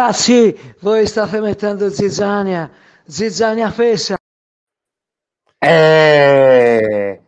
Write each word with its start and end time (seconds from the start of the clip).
Ragazzi, 0.00 0.56
voi 0.80 1.06
state 1.06 1.40
mettendo 1.40 1.90
zizzania, 1.90 2.70
zizzania 3.04 3.70
fessa. 3.70 4.16
Eh, 5.58 7.20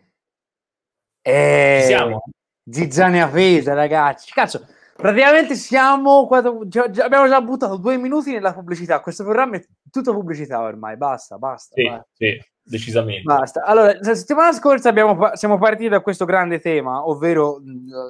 eh, 1.20 1.82
siamo? 1.84 2.22
Zizzania 2.64 3.28
fesa, 3.28 3.74
ragazzi. 3.74 4.32
Cazzo, 4.32 4.66
praticamente 4.96 5.54
siamo. 5.54 6.26
quando- 6.26 6.66
già- 6.66 6.88
già- 6.88 7.04
abbiamo 7.04 7.28
già 7.28 7.42
buttato 7.42 7.76
due 7.76 7.98
minuti 7.98 8.32
nella 8.32 8.54
pubblicità. 8.54 9.00
Questo 9.00 9.22
programma 9.22 9.56
è 9.56 9.64
tutto 9.90 10.14
pubblicità 10.14 10.58
ormai. 10.62 10.96
Basta, 10.96 11.36
basta. 11.36 11.74
Sì, 11.74 11.84
basta. 11.86 12.06
sì, 12.14 12.42
decisamente. 12.62 13.22
Basta. 13.22 13.62
Allora, 13.64 13.96
la 14.00 14.14
settimana 14.14 14.52
scorsa 14.52 14.88
abbiamo 14.88 15.30
siamo 15.34 15.58
partiti 15.58 15.88
da 15.88 16.00
questo 16.00 16.24
grande 16.24 16.60
tema, 16.60 17.08
ovvero 17.08 17.60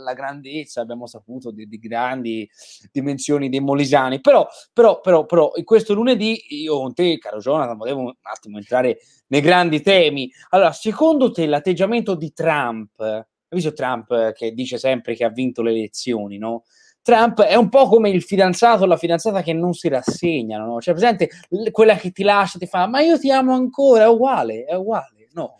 la 0.04 0.12
grandezza, 0.12 0.80
abbiamo 0.80 1.06
saputo 1.06 1.50
di, 1.50 1.66
di 1.66 1.78
grandi 1.78 2.48
dimensioni 2.90 3.48
dei 3.48 3.60
molisani, 3.60 4.20
però, 4.20 4.46
però, 4.72 5.00
però, 5.00 5.24
però, 5.26 5.50
questo 5.64 5.94
lunedì 5.94 6.40
io 6.62 6.78
con 6.78 6.94
te, 6.94 7.18
caro 7.18 7.38
Jonathan, 7.38 7.76
volevo 7.76 8.00
un 8.00 8.14
attimo 8.22 8.58
entrare 8.58 8.98
nei 9.28 9.40
grandi 9.40 9.80
temi. 9.80 10.30
Allora, 10.50 10.72
secondo 10.72 11.30
te 11.30 11.46
l'atteggiamento 11.46 12.14
di 12.14 12.32
Trump, 12.32 13.00
hai 13.00 13.24
visto 13.48 13.72
Trump 13.72 14.32
che 14.32 14.52
dice 14.52 14.78
sempre 14.78 15.14
che 15.14 15.24
ha 15.24 15.30
vinto 15.30 15.62
le 15.62 15.70
elezioni, 15.70 16.38
no? 16.38 16.64
Trump 17.02 17.42
è 17.42 17.56
un 17.56 17.68
po' 17.68 17.88
come 17.88 18.10
il 18.10 18.22
fidanzato 18.22 18.84
o 18.84 18.86
la 18.86 18.96
fidanzata 18.96 19.42
che 19.42 19.52
non 19.52 19.72
si 19.72 19.88
rassegnano, 19.88 20.66
no? 20.66 20.80
Cioè, 20.80 20.94
presente 20.94 21.28
quella 21.72 21.96
che 21.96 22.12
ti 22.12 22.22
lascia, 22.22 22.58
ti 22.58 22.66
fa, 22.66 22.86
ma 22.86 23.00
io 23.00 23.18
ti 23.18 23.30
amo 23.30 23.54
ancora, 23.54 24.04
è 24.04 24.08
uguale, 24.08 24.64
è 24.64 24.74
uguale, 24.74 25.28
no? 25.32 25.56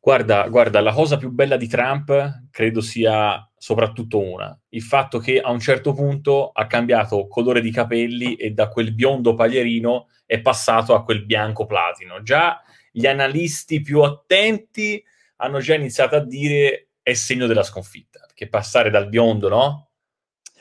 Guarda, 0.00 0.48
guarda, 0.48 0.80
la 0.80 0.92
cosa 0.92 1.16
più 1.16 1.30
bella 1.30 1.56
di 1.56 1.68
Trump 1.68 2.48
credo 2.50 2.80
sia 2.80 3.48
soprattutto 3.56 4.18
una, 4.18 4.58
il 4.70 4.82
fatto 4.82 5.20
che 5.20 5.38
a 5.38 5.52
un 5.52 5.60
certo 5.60 5.92
punto 5.92 6.50
ha 6.52 6.66
cambiato 6.66 7.28
colore 7.28 7.60
di 7.60 7.70
capelli 7.70 8.34
e 8.34 8.50
da 8.50 8.66
quel 8.66 8.92
biondo 8.92 9.34
paglierino 9.34 10.08
è 10.26 10.40
passato 10.40 10.96
a 10.96 11.04
quel 11.04 11.24
bianco 11.24 11.66
platino. 11.66 12.20
Già 12.22 12.60
gli 12.90 13.06
analisti 13.06 13.80
più 13.80 14.00
attenti 14.00 15.00
hanno 15.36 15.60
già 15.60 15.74
iniziato 15.74 16.16
a 16.16 16.24
dire 16.24 16.88
è 17.00 17.12
segno 17.12 17.46
della 17.46 17.62
sconfitta, 17.62 18.24
perché 18.26 18.48
passare 18.48 18.90
dal 18.90 19.08
biondo, 19.08 19.48
no? 19.48 19.91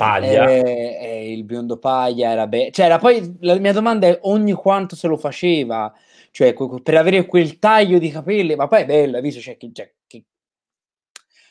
Paglia. 0.05 0.49
Eh, 0.49 0.97
eh, 1.01 1.31
il 1.33 1.43
biondo 1.43 1.77
paglia 1.77 2.31
era 2.31 2.47
bello. 2.47 2.71
Cioè, 2.71 2.85
era 2.85 2.97
poi 2.97 3.37
la 3.41 3.55
mia 3.59 3.73
domanda 3.73 4.07
è 4.07 4.17
ogni 4.23 4.53
quanto 4.53 4.95
se 4.95 5.07
lo 5.07 5.17
faceva, 5.17 5.93
cioè 6.31 6.53
per 6.83 6.95
avere 6.95 7.25
quel 7.25 7.59
taglio 7.59 7.99
di 7.99 8.09
capelli, 8.09 8.55
ma 8.55 8.67
poi 8.67 8.81
è 8.81 8.85
bello, 8.85 9.17
hai 9.17 9.21
visto? 9.21 9.39
Cioè, 9.39 9.57
che, 9.57 9.69
cioè, 9.73 9.91
che- 10.07 10.23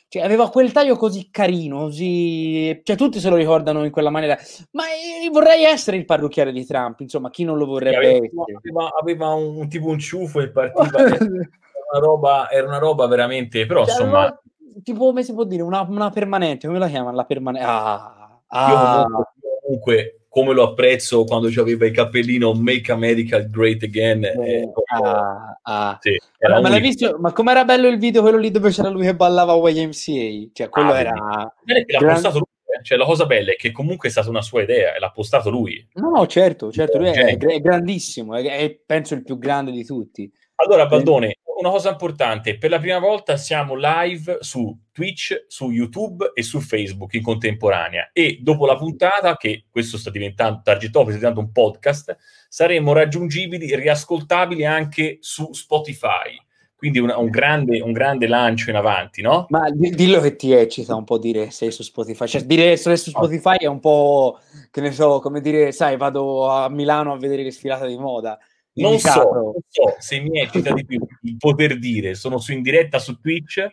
cioè, 0.07 0.23
aveva 0.23 0.49
quel 0.49 0.73
taglio 0.73 0.97
così 0.97 1.29
carino, 1.31 1.83
così... 1.83 2.81
Cioè, 2.83 2.97
tutti 2.97 3.21
se 3.21 3.29
lo 3.29 3.37
ricordano 3.37 3.85
in 3.85 3.91
quella 3.91 4.09
maniera. 4.09 4.37
Ma 4.71 4.83
eh, 4.87 5.29
vorrei 5.29 5.63
essere 5.63 5.95
il 5.95 6.03
parrucchiere 6.03 6.51
di 6.51 6.65
Trump, 6.65 6.99
insomma, 6.99 7.29
chi 7.29 7.45
non 7.45 7.57
lo 7.57 7.65
vorrebbe 7.65 8.17
aveva, 8.17 8.43
aveva- 8.57 8.91
aveva 8.99 9.27
un, 9.29 9.69
tipo 9.69 9.87
un 9.87 9.99
ciuffo 9.99 10.41
e 10.41 10.49
partiva 10.49 10.99
era 10.99 11.17
una 11.25 11.99
roba, 11.99 12.49
era 12.49 12.67
una 12.67 12.77
roba 12.77 13.07
veramente 13.07 13.65
però 13.65 13.85
Cioè, 13.85 13.93
insomma 13.93 14.19
aveva- 14.19 14.41
tipo, 14.83 15.05
come 15.05 15.23
si 15.23 15.33
può 15.33 15.45
dire? 15.45 15.61
Una, 15.61 15.81
una 15.87 16.09
permanente, 16.09 16.67
come 16.67 16.79
la 16.79 16.87
chiamano? 16.89 17.15
La 17.15 17.25
permanente. 17.25 17.67
Ah, 17.69 18.20
ah. 18.51 19.03
comunque, 19.03 19.31
io 19.41 19.59
comunque, 19.61 20.21
come 20.31 20.53
lo 20.53 20.63
apprezzo 20.63 21.25
quando 21.25 21.47
aveva 21.59 21.85
il 21.85 21.91
cappellino 21.91 22.53
Make 22.53 22.91
America 22.91 23.39
Great 23.39 23.83
Again 23.83 24.23
eh, 24.23 24.71
ah, 24.95 25.59
ah. 25.61 25.97
sì, 25.99 26.17
era 26.37 26.61
Ma, 26.61 26.69
ma 26.69 26.79
visto? 26.79 27.17
Ma 27.19 27.33
com'era 27.33 27.65
bello 27.65 27.89
il 27.89 27.97
video, 27.97 28.21
quello 28.21 28.37
lì 28.37 28.49
dove 28.49 28.69
c'era 28.69 28.87
lui 28.87 29.03
che 29.03 29.15
ballava 29.15 29.53
YMCA? 29.55 30.51
Cioè, 30.53 30.69
quello 30.69 30.91
Ah, 30.91 30.99
era... 30.99 31.53
Bene 31.63 31.83
che 31.83 31.91
l'ha 31.91 31.99
gran- 31.99 32.13
postato 32.13 32.37
lui 32.37 32.47
eh. 32.77 32.83
cioè 32.83 32.97
la 32.97 33.03
cosa 33.03 33.25
bella 33.25 33.51
è 33.51 33.55
che 33.57 33.71
comunque 33.71 34.07
è 34.07 34.11
stata 34.11 34.29
una 34.29 34.41
sua 34.41 34.61
idea 34.61 34.95
e 34.95 34.99
l'ha 34.99 35.11
postato 35.11 35.49
lui 35.49 35.85
No, 35.95 36.09
no, 36.11 36.25
certo, 36.27 36.71
certo, 36.71 36.97
lui 36.97 37.09
è, 37.09 37.11
Genio. 37.11 37.49
è 37.49 37.59
grandissimo, 37.59 38.35
è, 38.35 38.43
è, 38.43 38.79
penso 38.85 39.15
il 39.15 39.23
più 39.23 39.37
grande 39.37 39.71
di 39.71 39.83
tutti. 39.83 40.31
Allora, 40.55 40.85
Baldone, 40.85 41.39
una 41.59 41.69
cosa 41.69 41.91
importante, 41.91 42.57
per 42.57 42.69
la 42.69 42.79
prima 42.79 42.99
volta 42.99 43.37
siamo 43.37 43.75
live 43.75 44.37
su 44.41 44.75
Twitch, 44.91 45.45
su 45.47 45.69
YouTube 45.69 46.31
e 46.33 46.43
su 46.43 46.59
Facebook 46.59 47.13
in 47.13 47.21
contemporanea 47.21 48.09
e 48.13 48.39
dopo 48.41 48.65
la 48.65 48.75
puntata, 48.75 49.37
che 49.37 49.65
questo 49.69 49.97
sta 49.97 50.09
diventando, 50.09 50.61
Target 50.63 50.91
Top 50.91 51.03
sta 51.03 51.13
diventando 51.13 51.39
un 51.41 51.51
podcast, 51.51 52.15
saremo 52.49 52.93
raggiungibili 52.93 53.67
e 53.67 53.75
riascoltabili 53.75 54.65
anche 54.65 55.17
su 55.21 55.51
Spotify. 55.53 56.37
Quindi 56.75 56.97
una- 56.97 57.19
un, 57.19 57.29
grande, 57.29 57.79
un 57.79 57.91
grande 57.91 58.27
lancio 58.27 58.71
in 58.71 58.75
avanti, 58.75 59.21
no? 59.21 59.45
Ma 59.49 59.69
di- 59.69 59.91
dillo 59.91 60.19
che 60.19 60.35
ti 60.35 60.51
eccita 60.51 60.95
un 60.95 61.03
po' 61.03 61.19
dire 61.19 61.51
sei 61.51 61.69
su 61.71 61.83
Spotify. 61.83 62.25
Cioè, 62.25 62.41
dire 62.41 62.71
essere 62.71 62.97
su 62.97 63.11
Spotify 63.11 63.57
è 63.57 63.67
un 63.67 63.79
po', 63.79 64.39
che 64.71 64.81
ne 64.81 64.91
so, 64.91 65.19
come 65.19 65.41
dire, 65.41 65.71
sai, 65.71 65.95
vado 65.95 66.49
a 66.49 66.69
Milano 66.69 67.13
a 67.13 67.17
vedere 67.19 67.43
le 67.43 67.51
sfilate 67.51 67.85
di 67.85 67.97
moda. 67.97 68.39
Non 68.73 68.99
so, 68.99 69.31
non 69.33 69.53
so 69.67 69.95
se 69.99 70.19
mi 70.19 70.39
eccita 70.39 70.71
di 70.73 70.85
più 70.85 70.99
il 71.23 71.37
poter 71.37 71.77
dire 71.77 72.13
sono 72.15 72.37
su 72.37 72.53
in 72.53 72.61
diretta 72.61 72.99
su 72.99 73.19
Twitch 73.19 73.67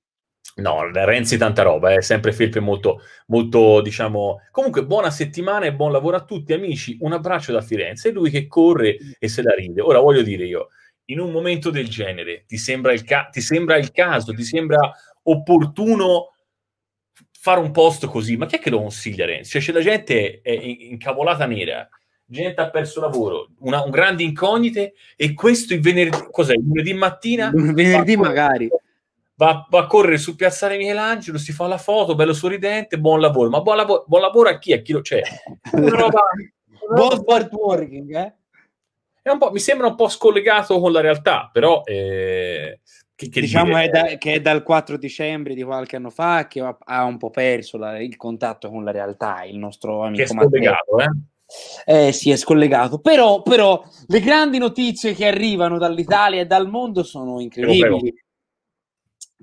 No, 0.58 0.90
Renzi 0.90 1.36
tanta 1.36 1.62
roba, 1.62 1.92
è 1.92 2.00
sempre 2.00 2.32
Felpe 2.32 2.60
molto, 2.60 3.02
molto, 3.26 3.82
diciamo... 3.82 4.40
Comunque, 4.50 4.86
buona 4.86 5.10
settimana 5.10 5.66
e 5.66 5.74
buon 5.74 5.92
lavoro 5.92 6.16
a 6.16 6.24
tutti, 6.24 6.54
amici. 6.54 6.96
Un 7.00 7.12
abbraccio 7.12 7.52
da 7.52 7.60
Firenze. 7.60 8.08
E 8.08 8.12
lui 8.12 8.30
che 8.30 8.46
corre 8.46 8.96
e 9.18 9.28
se 9.28 9.42
la 9.42 9.54
ride. 9.54 9.82
Ora, 9.82 10.00
voglio 10.00 10.22
dire 10.22 10.46
io, 10.46 10.68
in 11.06 11.20
un 11.20 11.30
momento 11.30 11.68
del 11.68 11.88
genere, 11.88 12.44
ti 12.46 12.56
sembra 12.56 12.94
il, 12.94 13.04
ca- 13.04 13.28
ti 13.30 13.42
sembra 13.42 13.76
il 13.76 13.92
caso, 13.92 14.32
ti 14.32 14.44
sembra 14.44 14.90
opportuno 15.24 16.32
fare 17.38 17.60
un 17.60 17.70
post 17.70 18.06
così? 18.06 18.38
Ma 18.38 18.46
chi 18.46 18.56
è 18.56 18.58
che 18.58 18.70
lo 18.70 18.78
consiglia, 18.78 19.26
Renzi? 19.26 19.50
Cioè, 19.50 19.60
c'è 19.60 19.72
la 19.72 19.82
gente 19.82 20.40
è 20.40 20.50
in- 20.50 20.92
incavolata 20.92 21.44
nera, 21.44 21.86
gente 22.24 22.60
ha 22.62 22.70
perso 22.70 23.00
lavoro, 23.00 23.50
una, 23.58 23.82
un 23.82 23.90
grande 23.90 24.22
incognite, 24.22 24.94
e 25.16 25.34
questo 25.34 25.74
il 25.74 25.80
venerdì, 25.80 26.16
cos'è? 26.30 26.54
Il 26.54 26.64
lunedì 26.66 26.94
mattina? 26.94 27.50
Venerdì 27.52 28.16
Va- 28.16 28.22
magari. 28.22 28.70
Va, 29.36 29.66
va 29.70 29.78
a 29.80 29.86
correre 29.86 30.18
su 30.18 30.34
Piazzale 30.34 30.76
Michelangelo, 30.76 31.38
si 31.38 31.52
fa 31.52 31.66
la 31.66 31.78
foto, 31.78 32.14
bello 32.14 32.32
sorridente, 32.32 32.98
buon 32.98 33.20
lavoro. 33.20 33.48
Ma 33.50 33.60
buon, 33.60 33.76
lavo- 33.76 34.04
buon 34.06 34.20
lavoro 34.22 34.48
a 34.48 34.58
chi? 34.58 34.72
A 34.72 34.80
chi 34.82 34.92
lo 34.92 35.00
c'è? 35.00 35.22
Una 35.72 35.90
roba, 35.90 36.20
Buon 36.94 37.16
smart 37.18 37.52
working, 37.52 38.14
eh? 38.14 38.34
è 39.22 39.30
un 39.30 39.38
po', 39.38 39.50
mi 39.50 39.58
sembra 39.58 39.88
un 39.88 39.96
po' 39.96 40.08
scollegato 40.08 40.78
con 40.78 40.92
la 40.92 41.00
realtà, 41.00 41.50
però 41.52 41.82
eh, 41.84 42.78
che, 43.16 43.28
che 43.28 43.40
diciamo 43.40 43.74
dire? 43.74 43.82
è 43.82 43.88
da- 43.88 44.18
che 44.18 44.34
è 44.34 44.40
dal 44.40 44.62
4 44.62 44.96
dicembre 44.96 45.54
di 45.54 45.64
qualche 45.64 45.96
anno 45.96 46.10
fa 46.10 46.46
che 46.46 46.60
ha, 46.60 46.76
ha 46.78 47.02
un 47.04 47.18
po' 47.18 47.30
perso 47.30 47.76
la- 47.76 47.98
il 48.00 48.16
contatto 48.16 48.70
con 48.70 48.84
la 48.84 48.92
realtà, 48.92 49.42
il 49.42 49.58
nostro 49.58 50.04
amico 50.04 50.32
Matteo. 50.32 50.74
eh? 51.00 52.06
Eh 52.08 52.12
sì, 52.12 52.30
è 52.30 52.36
scollegato. 52.36 53.00
Però, 53.00 53.42
però 53.42 53.82
le 54.06 54.20
grandi 54.20 54.58
notizie 54.58 55.12
che 55.12 55.26
arrivano 55.26 55.76
dall'Italia 55.78 56.40
e 56.42 56.46
dal 56.46 56.68
mondo 56.68 57.02
sono 57.02 57.40
incredibili. 57.40 58.14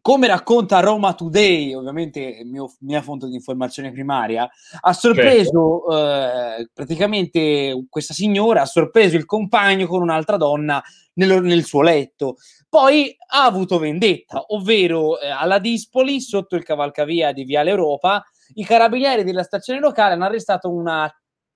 Come 0.03 0.27
racconta 0.27 0.81
Roma 0.81 1.13
Today, 1.13 1.73
ovviamente 1.73 2.41
mio, 2.43 2.73
mia 2.81 3.01
fonte 3.01 3.27
di 3.27 3.35
informazione 3.35 3.89
primaria, 3.93 4.49
ha 4.81 4.91
sorpreso 4.91 5.85
certo. 5.89 6.57
eh, 6.59 6.69
praticamente 6.73 7.85
questa 7.89 8.13
signora, 8.13 8.63
ha 8.63 8.65
sorpreso 8.65 9.15
il 9.15 9.23
compagno 9.23 9.87
con 9.87 10.01
un'altra 10.01 10.35
donna 10.35 10.83
nel, 11.13 11.41
nel 11.41 11.63
suo 11.63 11.81
letto. 11.81 12.35
Poi 12.67 13.15
ha 13.27 13.45
avuto 13.45 13.79
vendetta, 13.79 14.43
ovvero 14.47 15.21
eh, 15.21 15.29
alla 15.29 15.59
Dispoli, 15.59 16.19
sotto 16.19 16.57
il 16.57 16.63
cavalcavia 16.63 17.31
di 17.31 17.45
Viale 17.45 17.69
Europa, 17.69 18.25
i 18.55 18.65
carabinieri 18.65 19.23
della 19.23 19.43
stazione 19.43 19.79
locale 19.79 20.15
hanno 20.15 20.25
arrestato 20.25 20.69
una 20.69 21.09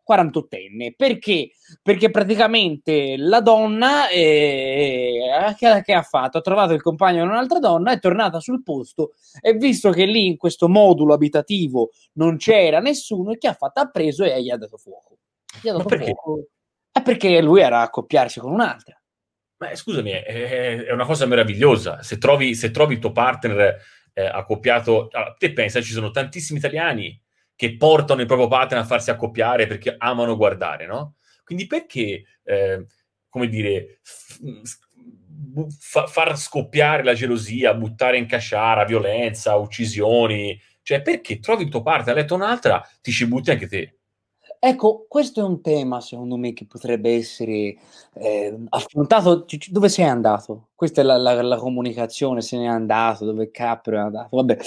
48enne. 0.08 0.94
Perché? 0.96 1.52
Perché 1.82 2.10
praticamente 2.10 3.16
la 3.18 3.42
donna 3.42 4.10
eh, 4.10 5.56
che, 5.58 5.82
che, 5.84 5.94
ha 5.94 6.02
fatto? 6.02 6.38
Ha 6.38 6.42
trovato 6.42 6.74
il 6.74 6.82
compagno 6.82 7.24
di 7.24 7.30
un'altra 7.30 7.60
donna, 7.60 7.92
è 7.92 8.00
tornata 8.00 8.40
sul 8.40 8.64
posto 8.64 9.14
e 9.42 9.54
visto 9.54 9.92
che 9.92 10.06
lì 10.06 10.28
in 10.28 10.38
questo 10.38 10.70
modulo 10.70 11.14
abitativo 11.14 11.92
non 12.14 12.38
c'era 12.38 12.80
nessuno, 12.80 13.34
che 13.34 13.48
ha 13.48 13.54
fatto? 13.54 13.80
Ha 13.82 13.90
preso 13.90 14.24
e 14.24 14.42
gli 14.42 14.50
ha 14.50 14.58
dato 14.58 14.78
fuoco. 14.78 15.18
Gli 15.62 15.70
ha 15.70 15.74
dato 15.74 15.86
perché? 15.86 16.06
fuoco. 16.06 16.48
È 16.92 17.02
perché 17.02 17.42
lui 17.42 17.62
era 17.62 17.80
a 17.80 17.84
accoppiarsi 17.84 18.40
con 18.40 18.52
un'altra. 18.52 19.00
Ma 19.60 19.74
scusami, 19.74 20.12
è, 20.12 20.86
è, 20.86 20.92
una 20.92 21.06
cosa 21.06 21.26
meravigliosa. 21.26 22.04
Se 22.04 22.18
trovi, 22.18 22.54
se 22.54 22.72
trovi 22.72 22.94
il 22.96 23.00
tuo 23.00 23.12
partner 23.12 23.78
eh, 24.14 24.26
accoppiato, 24.26 25.10
te 25.38 25.54
pensa, 25.54 25.82
ci 25.82 25.94
sono 25.94 26.12
tantissimi 26.12 26.60
italiani 26.60 27.20
che 27.58 27.76
portano 27.76 28.22
il 28.22 28.28
proprio 28.28 28.48
partner 28.48 28.80
a 28.80 28.86
farsi 28.86 29.10
accoppiare 29.10 29.68
perché 29.68 29.96
amano 29.98 30.38
guardare, 30.38 30.86
no? 30.86 31.16
Quindi 31.44 31.68
perché, 31.68 32.24
eh, 32.44 32.86
come 33.28 33.50
dire, 33.50 34.00
f- 34.04 34.40
far 36.10 36.38
scoppiare 36.38 37.04
la 37.04 37.14
gelosia, 37.14 37.74
buttare 37.74 38.18
in 38.18 38.26
casciara, 38.28 38.86
violenza, 38.86 39.56
uccisioni, 39.56 40.60
cioè 40.82 41.02
perché 41.02 41.40
trovi 41.40 41.64
il 41.64 41.70
tuo 41.70 41.82
partner 41.82 42.16
a 42.16 42.20
letto 42.20 42.36
un'altra, 42.36 42.82
ti 43.02 43.12
ci 43.12 43.28
butti 43.28 43.52
anche 43.52 43.68
te. 43.68 43.97
Ecco, 44.60 45.06
questo 45.08 45.40
è 45.40 45.44
un 45.44 45.62
tema 45.62 46.02
secondo 46.02 46.36
me 46.36 46.54
che 46.54 46.66
potrebbe 46.66 47.16
essere 47.16 47.76
eh, 48.14 48.58
affrontato. 48.70 49.46
Dove 49.70 49.90
sei 49.90 50.06
andato? 50.06 50.70
Questa 50.74 51.02
è 51.02 51.04
la, 51.04 51.18
la, 51.18 51.42
la, 51.42 51.58
comunicazione, 51.58 52.42
se 52.42 52.58
n'è 52.58 52.66
andato, 52.66 53.26
dove 53.26 53.52
Caprio 53.52 54.00
è 54.00 54.02
andato. 54.02 54.36
Vabbè, 54.36 54.58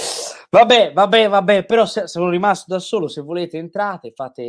vabbè, 0.50 0.92
vabbè, 0.92 1.28
vabbè. 1.28 1.64
però 1.64 1.86
se, 1.86 2.06
sono 2.06 2.28
rimasto 2.28 2.72
da 2.72 2.78
solo, 2.78 3.08
se 3.08 3.20
volete 3.20 3.58
entrate, 3.58 4.12
fate, 4.14 4.42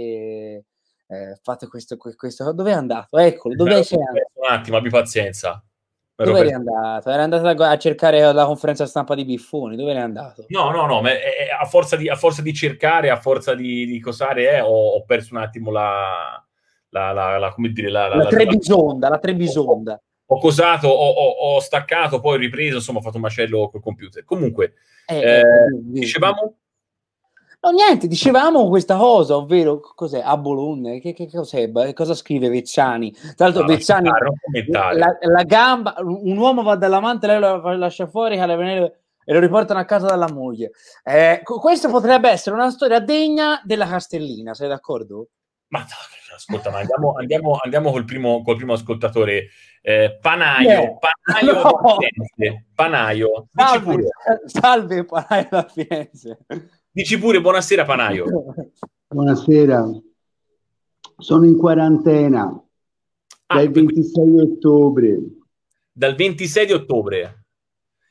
eh, 1.07 1.39
fate 1.41 1.67
questo, 1.67 1.97
questo. 1.97 2.51
Dove 2.53 2.71
è 2.71 2.75
andato? 2.75 3.17
Eccolo, 3.17 3.55
dove 3.55 3.83
sei 3.83 3.97
andato? 3.97 4.31
Un 4.33 4.53
attimo, 4.53 4.77
abbi 4.77 4.89
pazienza. 4.89 5.63
Dove 6.23 6.39
eri 6.39 6.53
andato? 6.53 7.09
Era 7.09 7.23
andato 7.23 7.63
a 7.63 7.77
cercare 7.77 8.33
la 8.33 8.45
conferenza 8.45 8.85
stampa 8.85 9.15
di 9.15 9.25
Biffoni? 9.25 9.75
Dove 9.75 9.91
eri 9.91 9.99
andato? 9.99 10.45
No, 10.49 10.71
no, 10.71 10.85
no, 10.85 11.01
ma 11.01 11.09
a, 11.59 11.65
forza 11.65 11.95
di, 11.95 12.09
a, 12.09 12.15
forza 12.15 12.41
di, 12.41 12.53
cercare, 12.53 13.09
a 13.09 13.17
forza 13.17 13.55
di, 13.55 13.85
di 13.85 13.99
cosare, 13.99 14.55
eh, 14.55 14.61
ho, 14.61 14.95
ho, 14.95 15.03
perso 15.03 15.35
un 15.35 15.41
attimo 15.41 15.71
la, 15.71 16.43
la, 16.89 17.11
la, 17.11 17.37
la 17.37 17.51
come 17.53 17.69
dire, 17.69 17.89
la, 17.89 18.07
la, 18.07 18.15
la 18.15 18.27
trebisonda, 18.27 19.09
la 19.09 19.19
trebisonda. 19.19 19.93
Ho, 20.25 20.35
ho 20.35 20.39
cosato, 20.39 20.87
ho, 20.87 21.09
ho, 21.09 21.59
staccato, 21.59 22.19
poi 22.19 22.35
ho 22.35 22.39
ripreso, 22.39 22.75
insomma, 22.75 22.99
ho 22.99 23.01
fatto 23.01 23.17
un 23.17 23.23
macello 23.23 23.69
col 23.69 23.81
computer. 23.81 24.23
Comunque, 24.23 24.73
eh, 25.07 25.17
eh, 25.17 25.39
eh 25.39 25.43
dicevamo... 25.71 26.55
No, 27.63 27.69
niente, 27.69 28.07
dicevamo 28.07 28.67
questa 28.69 28.97
cosa, 28.97 29.35
ovvero 29.35 29.79
cos'è? 29.79 30.19
A 30.23 30.35
Bologna, 30.35 30.97
che, 30.97 31.13
che 31.13 31.29
cos'è? 31.29 31.71
Cosa 31.93 32.15
scrive 32.15 32.49
Vezzani? 32.49 33.11
Tra 33.35 33.45
l'altro, 33.45 33.61
no, 33.61 33.67
Vezzani, 33.67 34.09
la, 34.67 34.95
la, 35.19 35.43
gamba, 35.43 35.93
un 35.99 36.37
uomo 36.37 36.63
va 36.63 36.75
dall'amante, 36.75 37.27
lei 37.27 37.39
lo 37.39 37.75
lascia 37.75 38.07
fuori 38.07 38.37
e 38.37 39.33
lo 39.33 39.39
riportano 39.39 39.79
a 39.79 39.85
casa 39.85 40.07
dalla 40.07 40.31
moglie. 40.31 40.71
Eh, 41.03 41.41
questo 41.43 41.87
potrebbe 41.89 42.31
essere 42.31 42.55
una 42.55 42.71
storia 42.71 42.99
degna 42.99 43.61
della 43.63 43.87
Castellina, 43.87 44.55
sei 44.55 44.67
d'accordo? 44.67 45.27
Ma 45.67 45.81
no, 45.81 46.35
ascolta, 46.35 46.71
ma 46.71 46.79
andiamo, 46.79 47.13
andiamo, 47.13 47.59
andiamo 47.61 47.91
col, 47.91 48.05
primo, 48.05 48.41
col 48.41 48.55
primo 48.55 48.73
ascoltatore. 48.73 49.49
Eh, 49.81 50.17
Panaio, 50.19 50.67
yeah. 50.67 50.97
Panaio 50.97 51.61
no. 51.61 51.97
Firenze. 51.97 52.65
Panaio, 52.73 53.47
salve, 53.53 54.07
salve 54.45 55.05
Panaio 55.05 55.47
da 55.49 55.63
Firenze. 55.63 56.39
Dici 56.93 57.17
pure 57.17 57.39
buonasera 57.39 57.85
Panaio. 57.85 58.25
Buonasera. 59.07 59.89
Sono 61.17 61.45
in 61.45 61.55
quarantena 61.55 62.43
ah, 63.45 63.55
dal 63.55 63.71
26 63.71 64.39
ottobre. 64.39 65.19
Dal 65.89 66.15
26 66.15 66.65
di 66.65 66.71
ottobre? 66.73 67.45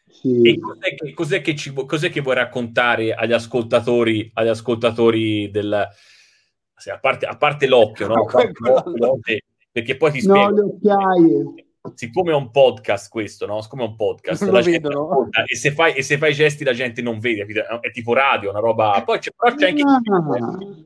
Sì. 0.07 0.41
E 0.43 0.59
cos'è 0.59 0.95
che, 0.95 1.13
cos'è 1.13 1.41
che, 1.43 1.55
ci, 1.57 1.75
cos'è 1.75 2.11
che 2.11 2.23
vuoi 2.23 2.37
raccontare 2.37 3.13
agli 3.13 3.33
ascoltatori, 3.33 4.31
agli 4.33 4.49
ascoltatori 4.49 5.51
del... 5.51 5.73
a, 5.75 6.99
parte, 7.01 7.27
a 7.27 7.37
parte 7.37 7.67
l'occhio, 7.67 8.07
no? 8.07 8.25
perché 9.73 9.97
poi 9.99 10.11
ti 10.11 10.21
spiego... 10.21 10.49
No, 10.49 10.55
le 10.55 10.63
occhiaie 10.63 11.70
siccome 11.95 12.33
è 12.33 12.35
un 12.35 12.51
podcast 12.51 13.09
questo, 13.09 13.47
no? 13.47 13.61
Siccome 13.63 13.85
è 13.85 13.87
un 13.87 13.97
podcast, 13.97 14.43
la 14.51 14.61
vedono. 14.61 15.29
e, 15.47 15.57
se 15.57 15.73
fai, 15.73 15.95
e 15.95 16.03
se 16.03 16.19
fai 16.19 16.33
gesti 16.33 16.65
la 16.65 16.73
gente 16.73 17.03
non 17.03 17.19
vede, 17.19 17.47
è 17.81 17.91
tipo 17.91 18.13
radio, 18.13 18.51
una 18.51 18.61
roba... 18.61 19.03
Poi 19.05 19.19
c'è, 19.19 19.31
però 19.37 19.55
c'è 19.55 19.69
anche 19.69 19.83
ah, 19.83 20.01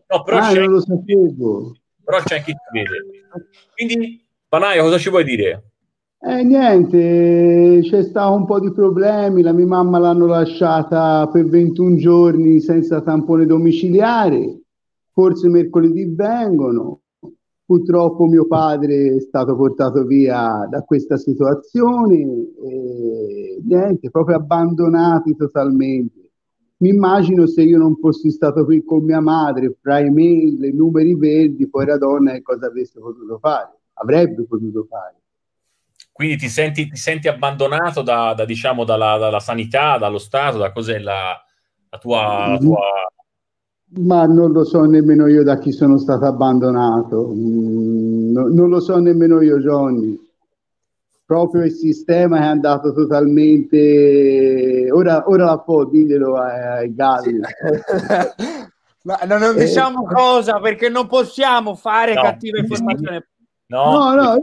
no, 0.09 0.23
però 0.23 0.39
ah, 0.39 0.53
c'è 0.53 0.61
non 0.61 0.71
lo 0.71 0.81
sapevo. 0.81 1.77
Però 2.05 2.19
c'è 2.23 2.37
anche 2.37 2.53
chi 2.53 2.59
vede. 2.73 3.49
Quindi, 3.75 4.25
Panaio, 4.49 4.83
cosa 4.83 4.99
ci 4.99 5.11
vuoi 5.11 5.25
dire? 5.25 5.71
Eh, 6.27 6.43
niente, 6.43 7.81
c'è 7.83 8.03
stato 8.03 8.35
un 8.35 8.47
po' 8.47 8.59
di 8.59 8.73
problemi, 8.73 9.43
la 9.43 9.53
mia 9.53 9.67
mamma 9.67 9.99
l'hanno 9.99 10.25
lasciata 10.25 11.29
per 11.31 11.47
21 11.47 11.97
giorni 11.97 12.61
senza 12.61 13.03
tampone 13.03 13.45
domiciliare, 13.45 14.61
forse 15.13 15.49
mercoledì 15.49 16.15
vengono, 16.15 17.01
Purtroppo 17.75 18.27
mio 18.27 18.47
padre 18.47 19.17
è 19.17 19.21
stato 19.21 19.57
portato 19.57 20.05
via 20.05 20.65
da 20.71 20.83
questa 20.83 21.17
situazione 21.17 22.19
e 22.19 23.61
niente, 23.65 24.11
proprio 24.11 24.37
abbandonati 24.37 25.35
totalmente. 25.35 26.31
Mi 26.77 26.91
immagino 26.91 27.49
se 27.49 27.63
io 27.63 27.79
non 27.79 27.97
fossi 27.97 28.31
stato 28.31 28.65
qui 28.65 28.85
con 28.85 29.03
mia 29.03 29.19
madre, 29.19 29.77
fra 29.83 29.99
i 29.99 30.09
mail, 30.09 30.63
i 30.63 30.73
numeri 30.73 31.17
verdi, 31.17 31.69
poi 31.69 31.87
la 31.87 31.99
donna 31.99 32.31
che 32.31 32.43
cosa 32.43 32.67
avreste 32.67 33.01
potuto 33.01 33.39
fare? 33.39 33.71
Avrebbe 33.95 34.45
potuto 34.45 34.87
fare. 34.89 35.17
Quindi 36.13 36.37
ti 36.37 36.49
senti, 36.49 36.87
ti 36.87 36.97
senti 36.97 37.27
abbandonato 37.27 38.03
da, 38.03 38.35
da, 38.35 38.45
diciamo, 38.45 38.85
dalla, 38.85 39.19
dalla, 39.19 39.41
sanità, 39.41 39.99
dallo 39.99 40.19
Stato, 40.19 40.59
da 40.59 40.71
cos'è 40.71 41.01
la, 41.01 41.37
la 41.91 41.99
tua, 41.99 42.47
la 42.51 42.59
tua 42.59 42.79
ma 43.97 44.27
non 44.27 44.53
lo 44.53 44.65
so 44.65 44.85
nemmeno 44.85 45.27
io 45.27 45.43
da 45.43 45.59
chi 45.59 45.73
sono 45.73 45.99
stato 45.99 46.25
abbandonato, 46.25 47.33
mm, 47.35 48.33
no, 48.33 48.49
non 48.49 48.69
lo 48.69 48.81
so 48.81 48.99
nemmeno 48.99 49.41
io, 49.41 49.59
Johnny. 49.59 50.21
Proprio 51.27 51.65
il 51.65 51.73
sistema 51.73 52.39
è 52.39 52.45
andato 52.45 52.93
totalmente. 52.93 54.91
Ora, 54.91 55.25
ora 55.27 55.45
la 55.47 55.59
può, 55.59 55.85
diglielo 55.85 56.37
ai, 56.37 56.61
ai 56.61 56.95
galli. 56.95 57.41
Ma 59.05 59.19
non 59.27 59.55
diciamo 59.57 60.05
eh, 60.09 60.15
cosa 60.15 60.61
perché 60.61 60.89
non 60.89 61.07
possiamo 61.07 61.75
fare 61.75 62.15
no, 62.15 62.23
cattiva 62.23 62.59
informazione. 62.59 63.29
No, 63.67 64.15
no, 64.15 64.15
no 64.15 64.37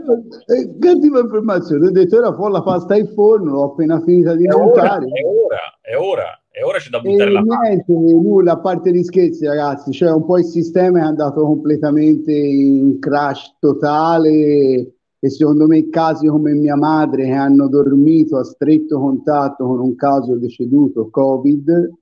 eh, 0.46 0.76
cattiva 0.78 1.20
informazione. 1.20 1.86
Ho 1.86 1.90
detto 1.90 2.16
ora 2.18 2.34
fuori 2.34 2.52
la 2.52 2.62
pasta 2.62 2.96
in 2.96 3.08
forno, 3.08 3.52
l'ho 3.52 3.64
appena 3.64 4.00
finita 4.00 4.34
di 4.34 4.46
montare. 4.46 5.06
È 5.06 5.24
ora, 5.24 5.78
è 5.80 5.96
ora 5.96 6.41
e 6.54 6.62
ora 6.62 6.78
c'è 6.78 6.90
da 6.90 7.00
buttare 7.00 7.30
e 7.30 7.32
la 7.32 7.40
niente, 7.40 7.92
nulla, 7.92 8.52
a 8.52 8.58
parte 8.58 8.92
gli 8.92 9.02
scherzi 9.02 9.46
ragazzi, 9.46 9.90
cioè 9.90 10.12
un 10.12 10.26
po' 10.26 10.38
il 10.38 10.44
sistema 10.44 10.98
è 10.98 11.02
andato 11.02 11.42
completamente 11.42 12.32
in 12.32 12.98
crash 12.98 13.56
totale 13.58 14.92
e 15.24 15.30
secondo 15.30 15.66
me 15.66 15.88
casi 15.88 16.26
come 16.26 16.52
mia 16.52 16.76
madre 16.76 17.24
che 17.24 17.32
hanno 17.32 17.68
dormito 17.68 18.36
a 18.36 18.44
stretto 18.44 18.98
contatto 18.98 19.64
con 19.64 19.78
un 19.78 19.94
caso 19.94 20.34
deceduto 20.34 21.08
Covid 21.10 21.92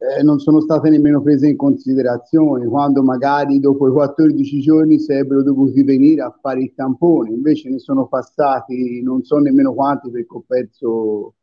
eh, 0.00 0.22
non 0.22 0.38
sono 0.40 0.60
state 0.60 0.90
nemmeno 0.90 1.22
prese 1.22 1.48
in 1.48 1.56
considerazione 1.56 2.66
quando 2.66 3.02
magari 3.02 3.60
dopo 3.60 3.88
i 3.88 3.92
14 3.92 4.60
giorni 4.60 4.98
sarebbero 4.98 5.44
dovuti 5.44 5.84
venire 5.84 6.22
a 6.22 6.36
fare 6.40 6.60
il 6.62 6.72
tampone 6.74 7.30
invece 7.30 7.70
ne 7.70 7.78
sono 7.78 8.06
passati 8.06 9.02
non 9.02 9.22
so 9.22 9.38
nemmeno 9.38 9.72
quanti 9.72 10.10
perché 10.10 10.34
ho 10.34 10.44
perso 10.44 11.34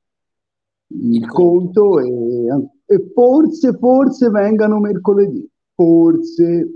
il 0.87 1.27
conto 1.27 1.99
e, 1.99 2.05
e 2.85 3.11
forse, 3.13 3.77
forse 3.77 4.29
vengano 4.29 4.79
mercoledì, 4.79 5.47
forse. 5.73 6.67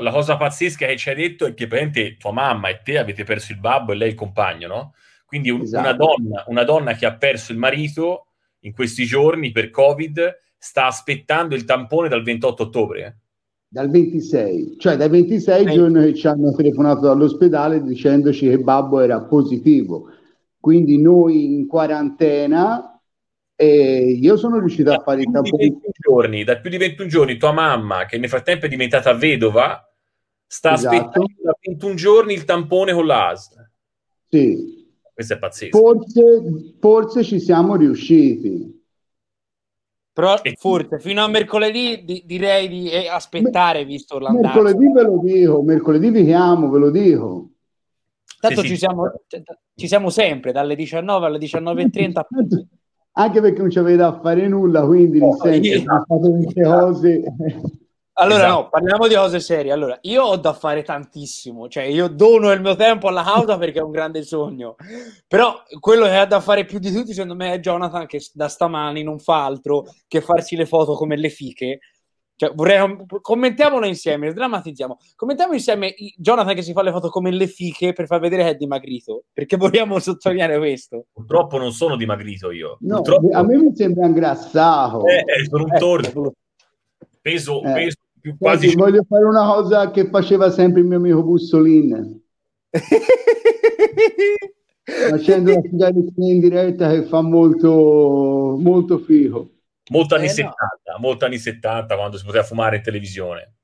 La 0.00 0.12
cosa 0.12 0.36
pazzesca 0.36 0.86
che 0.86 0.96
ci 0.96 1.08
hai 1.08 1.16
detto 1.16 1.46
è 1.46 1.54
che 1.54 1.66
praticamente 1.66 2.16
tua 2.16 2.32
mamma 2.32 2.68
e 2.68 2.80
te 2.82 2.98
avete 2.98 3.24
perso 3.24 3.52
il 3.52 3.58
babbo 3.58 3.92
e 3.92 3.96
lei 3.96 4.10
il 4.10 4.14
compagno, 4.14 4.68
no? 4.68 4.94
Quindi 5.26 5.50
un, 5.50 5.62
esatto. 5.62 5.88
una, 5.88 5.96
donna, 5.96 6.44
una 6.46 6.64
donna 6.64 6.92
che 6.94 7.06
ha 7.06 7.16
perso 7.16 7.52
il 7.52 7.58
marito 7.58 8.26
in 8.60 8.72
questi 8.72 9.04
giorni 9.04 9.52
per 9.52 9.70
Covid 9.70 10.38
sta 10.58 10.86
aspettando 10.86 11.54
il 11.54 11.64
tampone 11.64 12.08
dal 12.08 12.22
28 12.22 12.62
ottobre. 12.64 13.18
Dal 13.68 13.88
26, 13.88 14.76
cioè 14.78 14.96
dai 14.96 15.08
26 15.08 15.64
eh. 15.64 15.70
giorni 15.70 16.04
che 16.04 16.14
ci 16.14 16.26
hanno 16.26 16.52
telefonato 16.52 17.02
dall'ospedale 17.02 17.82
dicendoci 17.82 18.48
che 18.48 18.58
babbo 18.58 19.00
era 19.00 19.22
positivo. 19.22 20.08
Quindi 20.58 21.00
noi 21.00 21.54
in 21.54 21.66
quarantena 21.66 22.89
E 23.60 24.12
io 24.18 24.38
sono 24.38 24.58
riuscito 24.58 24.90
a 24.90 24.96
Da 24.96 25.02
fare 25.02 25.20
i 25.20 25.24
più, 25.24 25.32
di 25.42 25.50
tamponi. 25.50 25.62
21 25.68 25.92
giorni, 26.00 26.44
da 26.44 26.58
più 26.60 26.70
di 26.70 26.78
21 26.78 27.08
giorni 27.10 27.36
tua 27.36 27.52
mamma, 27.52 28.06
che 28.06 28.16
nel 28.16 28.30
frattempo 28.30 28.64
è 28.64 28.68
diventata 28.70 29.12
vedova, 29.12 29.86
sta 30.46 30.72
Esatto. 30.72 30.96
aspettando 30.96 31.32
da 31.42 31.52
21 31.60 31.94
giorni 31.94 32.32
il 32.32 32.46
tampone 32.46 32.94
con 32.94 33.04
l'ASL. 33.04 33.70
Sì, 34.30 34.88
Questo 35.12 35.34
è 35.34 35.38
pazzesco. 35.38 35.76
forse, 35.78 36.22
forse 36.80 37.22
ci 37.22 37.38
siamo 37.38 37.76
riusciti. 37.76 38.82
Però 40.12 40.40
E- 40.40 40.54
forse 40.58 40.98
fino 40.98 41.22
a 41.22 41.28
mercoledì 41.28 42.02
di- 42.02 42.22
direi 42.24 42.66
di 42.66 42.90
eh, 42.90 43.08
aspettare, 43.08 43.84
visto 43.84 44.18
l'andazzo. 44.18 44.62
Mercoledì 44.62 44.90
ve 44.92 45.02
lo 45.02 45.20
dico, 45.22 45.62
mercoledì 45.62 46.10
vi 46.10 46.24
chiamo, 46.24 46.70
ve 46.70 46.78
lo 46.78 46.90
dico. 46.90 47.50
Tanto 48.40 48.62
Sì, 48.62 48.68
sì. 48.68 48.72
ci, 48.72 48.78
siamo, 48.78 49.12
ci 49.74 49.86
siamo 49.86 50.08
sempre, 50.08 50.50
dalle 50.52 50.74
19 50.74 51.26
alle 51.26 51.38
19.30. 51.38 52.26
Anche 53.12 53.40
perché 53.40 53.60
non 53.60 53.70
ci 53.70 53.78
avete 53.78 53.96
da 53.96 54.18
fare 54.20 54.46
nulla, 54.48 54.84
quindi 54.86 55.18
No, 55.18 55.36
nel 55.42 55.62
senso, 55.62 55.72
esatto. 55.72 56.04
fate 56.16 56.30
queste 56.30 56.62
cose. 56.62 57.22
Allora, 58.14 58.44
Esatto. 58.44 58.60
no, 58.62 58.68
parliamo 58.68 59.08
di 59.08 59.14
cose 59.14 59.40
serie. 59.40 59.72
Allora, 59.72 59.98
io 60.02 60.22
ho 60.22 60.36
da 60.36 60.52
fare 60.52 60.82
tantissimo, 60.82 61.68
cioè 61.68 61.84
io 61.84 62.06
dono 62.08 62.52
il 62.52 62.60
mio 62.60 62.76
tempo 62.76 63.08
alla 63.08 63.22
causa 63.22 63.56
perché 63.56 63.78
è 63.78 63.82
un 63.82 63.90
grande 63.92 64.22
sogno. 64.22 64.76
Però 65.26 65.54
quello 65.78 66.04
che 66.04 66.16
ha 66.16 66.26
da 66.26 66.40
fare 66.40 66.64
più 66.66 66.78
di 66.78 66.92
tutti, 66.92 67.12
secondo 67.14 67.34
me, 67.34 67.54
è 67.54 67.60
Jonathan 67.60 68.06
che 68.06 68.20
da 68.34 68.48
stamani 68.48 69.02
non 69.02 69.18
fa 69.18 69.44
altro 69.46 69.86
che 70.06 70.20
farsi 70.20 70.54
le 70.54 70.66
foto 70.66 70.94
come 70.94 71.16
le 71.16 71.30
fiche. 71.30 71.78
Cioè, 72.40 72.52
vorrei 72.54 72.96
commentiamolo 73.20 73.84
insieme, 73.84 74.32
drammatizziamo. 74.32 74.96
Commentiamo 75.14 75.52
insieme 75.52 75.94
Jonathan 76.16 76.54
che 76.54 76.62
si 76.62 76.72
fa 76.72 76.82
le 76.82 76.90
foto 76.90 77.10
come 77.10 77.30
le 77.30 77.46
fiche 77.46 77.92
per 77.92 78.06
far 78.06 78.18
vedere 78.18 78.44
che 78.44 78.48
è 78.48 78.54
dimagrito, 78.54 79.24
perché 79.30 79.58
vogliamo 79.58 79.98
sottolineare 80.00 80.56
questo. 80.56 81.04
Purtroppo 81.12 81.58
non 81.58 81.70
sono 81.72 81.96
dimagrito 81.96 82.50
io. 82.50 82.78
No, 82.80 83.02
Purtroppo 83.02 83.28
a 83.36 83.42
me 83.42 83.58
mi 83.58 83.76
sembra 83.76 84.06
ingrassato. 84.06 85.04
eh, 85.04 85.16
eh, 85.18 85.44
sono 85.50 85.64
un 85.64 85.74
Eh, 85.74 85.78
tordo. 85.78 86.32
Peso, 87.20 87.62
Eh. 87.62 87.72
peso 87.74 87.96
più 88.18 88.34
Quasi 88.38 88.72
quasi 88.72 88.76
voglio 88.78 89.04
fare 89.06 89.24
una 89.24 89.44
cosa 89.44 89.90
che 89.90 90.08
faceva 90.08 90.50
sempre 90.50 90.80
il 90.80 90.86
mio 90.86 90.96
amico 90.96 91.22
Bussolin, 91.22 92.22
facendo 95.10 95.52
la 95.52 95.60
sigaretta 95.62 96.12
in 96.24 96.40
diretta 96.40 96.90
che 96.90 97.02
fa 97.02 97.20
molto, 97.20 98.56
molto 98.58 98.96
figo. 98.96 99.50
Molto 99.90 100.14
anni 100.16 100.24
Eh, 100.24 100.28
no. 100.28 100.32
70, 100.34 100.56
molto 100.98 101.24
anni 101.26 101.38
70 101.38 101.94
quando 101.94 102.16
si 102.16 102.24
poteva 102.24 102.42
fumare 102.42 102.76
in 102.76 102.82
televisione. 102.82 103.54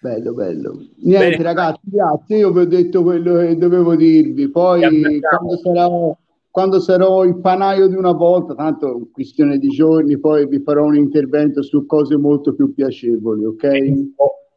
Bello, 0.00 0.34
bello. 0.34 0.72
Niente, 1.02 1.30
Bene. 1.30 1.42
ragazzi, 1.42 1.80
grazie. 1.82 2.36
Io 2.36 2.52
vi 2.52 2.58
ho 2.60 2.66
detto 2.66 3.02
quello 3.02 3.38
che 3.38 3.56
dovevo 3.56 3.96
dirvi. 3.96 4.48
Poi, 4.50 4.80
quando 5.20 5.56
sarò, 5.56 6.16
quando 6.50 6.80
sarò 6.80 7.24
il 7.24 7.40
panaio 7.40 7.88
di 7.88 7.96
una 7.96 8.12
volta, 8.12 8.54
tanto 8.54 8.86
è 8.86 8.94
una 8.94 9.06
questione 9.10 9.58
di 9.58 9.68
giorni, 9.68 10.18
poi 10.18 10.46
vi 10.46 10.60
farò 10.60 10.84
un 10.84 10.96
intervento 10.96 11.62
su 11.62 11.86
cose 11.86 12.16
molto 12.16 12.54
più 12.54 12.72
piacevoli, 12.72 13.44
ok? 13.46 13.68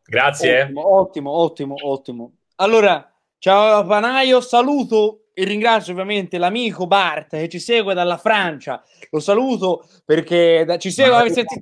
Grazie. 0.05 0.63
Ottimo, 0.63 0.93
ottimo, 0.95 1.31
ottimo, 1.41 1.75
ottimo. 1.81 2.31
Allora, 2.55 3.11
ciao 3.37 3.85
Panaio, 3.85 4.41
saluto 4.41 5.18
e 5.39 5.45
ringrazio 5.45 5.93
ovviamente 5.93 6.37
l'amico 6.37 6.85
Bart 6.85 7.29
che 7.37 7.47
ci 7.47 7.59
segue 7.59 7.93
dalla 7.93 8.17
Francia. 8.17 8.83
Lo 9.11 9.19
saluto 9.19 9.87
perché 10.03 10.63
da- 10.65 10.77
ci 10.77 10.91
segue. 10.91 11.11
Ma- 11.11 11.29
sentito- 11.29 11.61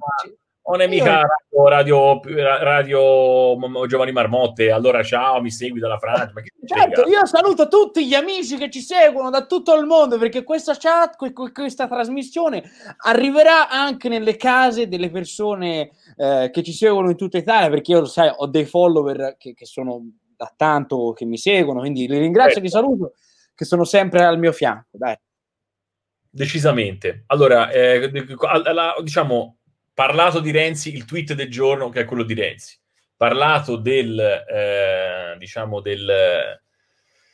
Non 0.70 0.82
è 0.82 0.88
mica 0.88 1.22
radio, 1.22 1.70
radio, 1.70 2.20
radio 2.62 3.86
Giovanni 3.88 4.12
Marmotte, 4.12 4.70
allora 4.70 5.02
ciao, 5.02 5.40
mi 5.42 5.50
segui 5.50 5.80
dalla 5.80 5.98
Francia. 5.98 6.32
Ma 6.34 6.42
Certo, 6.66 7.08
io 7.08 7.26
saluto 7.26 7.70
tutti 7.70 8.06
gli 8.06 8.14
amici 8.14 8.58
che 8.58 8.70
ci 8.70 8.82
seguono 8.82 9.30
da 9.30 9.46
tutto 9.46 9.74
il 9.76 9.86
mondo 9.86 10.18
perché 10.18 10.44
questa 10.44 10.76
chat, 10.78 11.16
que- 11.16 11.32
que- 11.32 11.54
questa 11.54 11.88
trasmissione 11.88 12.64
arriverà 13.06 13.70
anche 13.70 14.10
nelle 14.10 14.36
case 14.36 14.90
delle 14.90 15.10
persone 15.10 15.92
eh, 16.18 16.50
che 16.52 16.64
ci 16.64 16.74
seguono 16.74 17.12
in 17.12 17.16
tutta 17.16 17.38
Italia 17.38 17.70
perché 17.70 17.92
io, 17.94 18.04
sai, 18.06 18.30
ho 18.36 18.46
dei 18.48 18.66
follower 18.66 19.36
che, 19.38 19.54
che 19.54 19.66
sono 19.66 20.02
da 20.36 20.52
tanto 20.56 21.14
che 21.14 21.24
mi 21.24 21.38
seguono, 21.38 21.80
quindi 21.80 22.08
li 22.10 22.18
ringrazio 22.18 22.60
e 22.60 22.64
li 22.64 22.70
saluto 22.70 23.14
che 23.58 23.66
sono 23.66 23.84
sempre 23.86 24.24
al 24.24 24.38
mio 24.38 24.52
fianco. 24.52 24.86
Dai. 24.92 25.16
Decisamente. 26.30 27.24
Allora, 27.28 27.72
eh, 27.72 28.12
alla- 28.42 28.94
diciamo, 29.02 29.58
parlato 29.96 30.40
di 30.40 30.52
Renzi, 30.52 30.94
il 30.94 31.06
tweet 31.06 31.34
del 31.34 31.50
giorno 31.50 31.90
che 31.90 32.02
è 32.02 32.06
quello 32.06 32.22
di 32.22 32.36
Renzi. 32.36 32.78
Parlato 33.16 33.78
del, 33.78 34.20
eh, 34.20 35.36
diciamo, 35.40 35.82
del, 35.82 36.60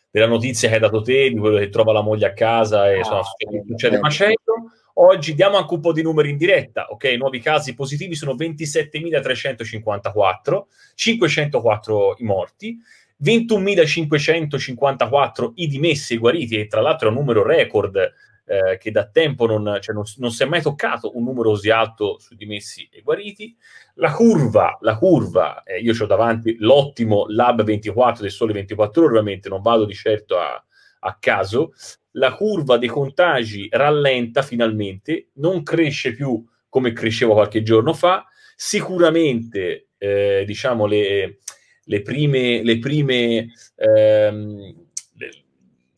della 0.09 0.27
notizia 0.27 0.69
che 0.69 0.75
hai 0.75 0.79
dato 0.79 1.01
te, 1.01 1.29
di 1.29 1.35
quello 1.37 1.57
che 1.57 1.67
trova 1.67 1.91
la 1.91 1.99
moglie 2.01 2.27
a 2.27 2.33
casa 2.33 2.89
e 2.89 2.99
insomma, 2.99 3.19
Ah, 3.19 3.23
succede, 3.23 3.51
bello, 3.57 3.65
succede 3.67 3.99
macello. 3.99 4.71
Oggi 4.93 5.33
diamo 5.33 5.57
anche 5.57 5.73
un 5.73 5.81
po' 5.81 5.91
di 5.91 6.03
numeri 6.03 6.29
in 6.29 6.37
diretta, 6.37 6.87
ok? 6.89 7.03
I 7.03 7.17
nuovi 7.17 7.41
casi 7.41 7.73
positivi 7.73 8.15
sono 8.15 8.33
27.354, 8.35 10.67
504 10.95 12.15
i 12.19 12.23
morti, 12.23 12.77
21.554 13.21 15.51
i 15.55 15.67
dimessi 15.67 16.13
e 16.13 16.17
guariti, 16.17 16.59
e 16.59 16.67
tra 16.67 16.81
l'altro 16.81 17.07
è 17.07 17.11
un 17.11 17.17
numero 17.17 17.43
record 17.43 18.13
eh, 18.45 18.77
che 18.77 18.91
da 18.91 19.07
tempo 19.07 19.45
non, 19.45 19.77
cioè 19.81 19.95
non, 19.95 20.03
non 20.17 20.31
si 20.31 20.43
è 20.43 20.45
mai 20.45 20.61
toccato 20.61 21.15
un 21.17 21.23
numero 21.23 21.49
così 21.49 21.69
alto 21.69 22.19
sui 22.19 22.35
dimessi 22.35 22.87
e 22.91 23.01
guariti. 23.01 23.55
La 23.95 24.11
curva, 24.11 24.77
la 24.81 24.97
curva, 24.97 25.63
eh, 25.63 25.79
io 25.79 25.93
ho 25.97 26.05
davanti 26.05 26.55
l'ottimo 26.59 27.25
Lab 27.27 27.63
24 27.63 28.21
del 28.21 28.31
Sole 28.31 28.53
24 28.53 29.01
ore, 29.01 29.11
ovviamente 29.11 29.49
non 29.49 29.61
vado 29.61 29.85
di 29.85 29.93
certo 29.93 30.37
a, 30.37 30.63
a 30.99 31.17
caso, 31.19 31.73
la 32.11 32.33
curva 32.33 32.77
dei 32.77 32.89
contagi 32.89 33.67
rallenta 33.71 34.41
finalmente, 34.41 35.29
non 35.35 35.63
cresce 35.63 36.13
più 36.13 36.43
come 36.69 36.91
cresceva 36.91 37.33
qualche 37.33 37.63
giorno 37.63 37.93
fa, 37.93 38.25
sicuramente 38.55 39.89
eh, 39.97 40.43
diciamo 40.45 40.85
le, 40.85 41.37
le 41.85 42.01
prime, 42.01 42.63
le 42.63 42.79
prime 42.79 43.47
ehm, 43.75 44.75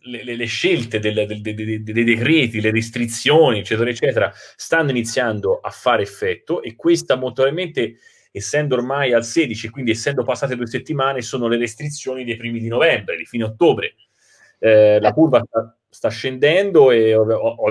le, 0.06 0.24
le, 0.24 0.36
le, 0.36 0.46
scelte 0.46 1.00
dei, 1.00 1.14
dei 1.42 2.04
decreti, 2.04 2.62
le 2.62 2.72
restrizioni, 2.72 3.60
eccetera, 3.60 3.90
eccetera, 3.90 4.32
stanno 4.56 4.92
iniziando 4.92 5.60
a 5.60 5.70
fare 5.70 6.04
effetto 6.04 6.62
e 6.62 6.76
questa 6.76 7.16
molto 7.16 7.44
probabilmente, 7.44 7.98
essendo 8.32 8.76
ormai 8.76 9.14
al 9.14 9.26
16, 9.26 9.70
quindi 9.70 9.92
essendo 9.92 10.24
passate 10.24 10.56
due 10.56 10.68
settimane, 10.68 11.22
sono 11.22 11.48
le 11.48 11.58
restrizioni 11.58 12.24
dei 12.24 12.36
primi 12.36 12.60
di 12.60 12.68
novembre, 12.68 13.18
di 13.18 13.26
fine 13.26 13.46
ottobre. 13.46 13.96
Eh, 14.60 15.00
la 15.00 15.12
curva 15.12 15.44
sta, 15.46 15.78
sta 15.90 16.10
scendendo 16.10 16.92
e 16.92 17.16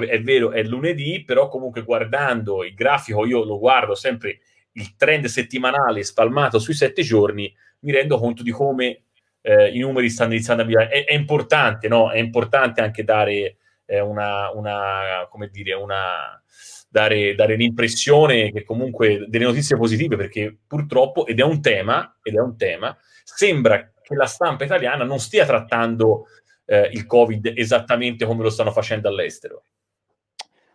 è 0.09 0.23
vero, 0.23 0.51
è 0.53 0.63
lunedì, 0.63 1.25
però 1.25 1.49
comunque 1.49 1.83
guardando 1.83 2.65
il 2.65 2.75
grafico, 2.75 3.27
io 3.27 3.45
lo 3.45 3.59
guardo 3.59 3.95
sempre 3.95 4.41
il 4.73 4.97
trend 4.97 5.27
settimanale 5.27 6.03
spalmato 6.03 6.59
sui 6.59 6.75
sette 6.75 7.03
giorni, 7.03 7.55
mi 7.85 7.93
rendo 7.93 8.19
conto 8.19 8.43
di 8.43 8.51
come 8.51 9.05
eh, 9.43 9.69
i 9.69 9.79
numeri 9.79 10.09
stanno 10.09 10.33
iniziando 10.33 10.63
a 10.63 10.67
migliorare. 10.67 10.91
È, 10.91 11.05
è, 11.05 11.15
importante, 11.15 11.87
no? 11.87 12.11
È 12.11 12.19
importante 12.19 12.81
anche 12.81 13.05
dare 13.05 13.57
eh, 13.85 14.01
una, 14.01 14.51
una, 14.51 15.27
come 15.31 15.49
dire, 15.49 15.75
una, 15.75 16.43
dare, 16.89 17.35
dare 17.35 17.57
l'impressione 17.57 18.51
che 18.51 18.65
comunque 18.65 19.27
delle 19.29 19.45
notizie 19.45 19.77
positive, 19.77 20.17
perché 20.17 20.57
purtroppo, 20.67 21.27
ed 21.27 21.41
è 21.41 21.43
un 21.43 21.61
tema, 21.61 22.19
ed 22.23 22.35
è 22.35 22.41
un 22.41 22.57
tema, 22.57 22.97
sembra 23.23 23.93
che 24.01 24.15
la 24.15 24.27
stampa 24.27 24.65
italiana 24.65 25.05
non 25.05 25.19
stia 25.19 25.45
trattando 25.45 26.27
eh, 26.67 26.89
il 26.93 27.05
Covid 27.07 27.53
esattamente 27.55 28.25
come 28.25 28.43
lo 28.43 28.51
stanno 28.51 28.71
facendo 28.71 29.09
all'estero. 29.09 29.65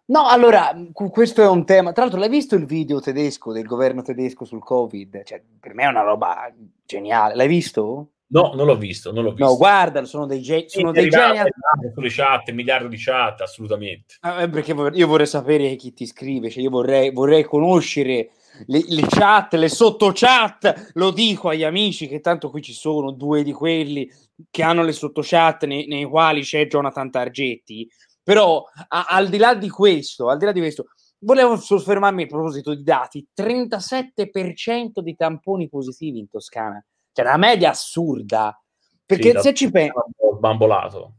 No, 0.10 0.26
allora, 0.26 0.76
questo 0.92 1.44
è 1.44 1.48
un 1.48 1.66
tema. 1.66 1.92
Tra 1.92 2.04
l'altro, 2.04 2.20
l'hai 2.20 2.30
visto 2.30 2.56
il 2.56 2.66
video 2.66 3.00
tedesco 3.00 3.52
del 3.52 3.66
governo 3.66 4.02
tedesco 4.02 4.44
sul 4.44 4.64
Covid? 4.64 5.24
Cioè, 5.24 5.42
per 5.60 5.76
me 5.76 5.84
è 5.84 5.88
una 5.88 6.02
roba 6.02 6.52
geniale. 6.84 7.36
L'hai 7.36 7.48
visto? 7.48 8.10
No, 8.32 8.54
non 8.56 8.66
l'ho 8.66 8.78
visto, 8.78 9.12
non 9.12 9.24
l'ho 9.24 9.32
visto. 9.32 9.46
No, 9.46 9.56
guarda, 9.56 10.04
sono 10.06 10.26
dei, 10.26 10.42
ge- 10.42 10.66
sono 10.68 10.92
dei 10.92 11.10
geni. 11.10 11.38
Sulle 11.94 12.10
chat, 12.10 12.50
miliardo 12.52 12.88
di 12.88 12.98
chat, 12.98 13.42
assolutamente. 13.42 14.16
Eh, 14.22 14.50
perché 14.50 14.72
io 14.72 15.08
vorrei 15.08 15.28
sapere 15.28 15.76
chi 15.76 15.94
ti 15.94 16.08
scrive, 16.08 16.50
cioè 16.50 16.64
io 16.64 16.72
vorrei, 16.72 17.12
vorrei 17.12 17.44
conoscere 17.44 18.32
le, 18.66 18.84
le, 18.88 19.06
chat, 19.08 19.54
le 19.54 19.70
sottochat, 19.70 20.92
lo 20.94 21.12
dico 21.12 21.50
agli 21.50 21.64
amici 21.64 22.08
che 22.08 22.20
tanto 22.20 22.50
qui 22.50 22.62
ci 22.62 22.74
sono 22.74 23.12
due 23.12 23.44
di 23.44 23.52
quelli 23.52 24.12
che 24.50 24.64
hanno 24.64 24.84
le 24.84 24.92
sottochat 24.92 25.66
nei, 25.66 25.88
nei 25.88 26.06
quali 26.06 26.42
c'è 26.42 26.68
Jonathan 26.68 27.12
Targetti, 27.12 27.90
però 28.30 28.64
a, 28.90 29.06
al 29.10 29.28
di 29.28 29.40
là 29.40 29.56
di 29.56 29.70
questo, 29.70 30.30
al 30.30 30.38
di 30.38 30.46
là 30.46 30.52
di 30.52 30.60
questo, 30.60 30.90
volevo 31.22 31.56
soffermarmi 31.56 32.22
a 32.22 32.28
proposito 32.28 32.76
di 32.76 32.84
dati, 32.84 33.28
37% 33.36 35.00
di 35.00 35.16
tamponi 35.16 35.68
positivi 35.68 36.20
in 36.20 36.30
Toscana, 36.30 36.80
cioè 37.12 37.26
una 37.26 37.38
media 37.38 37.72
assurda, 37.72 38.56
perché 39.04 39.32
sì, 39.32 39.40
se 39.40 39.54
ci 39.56 39.72
pensi... 39.72 39.94
Bambolato. 40.40 41.14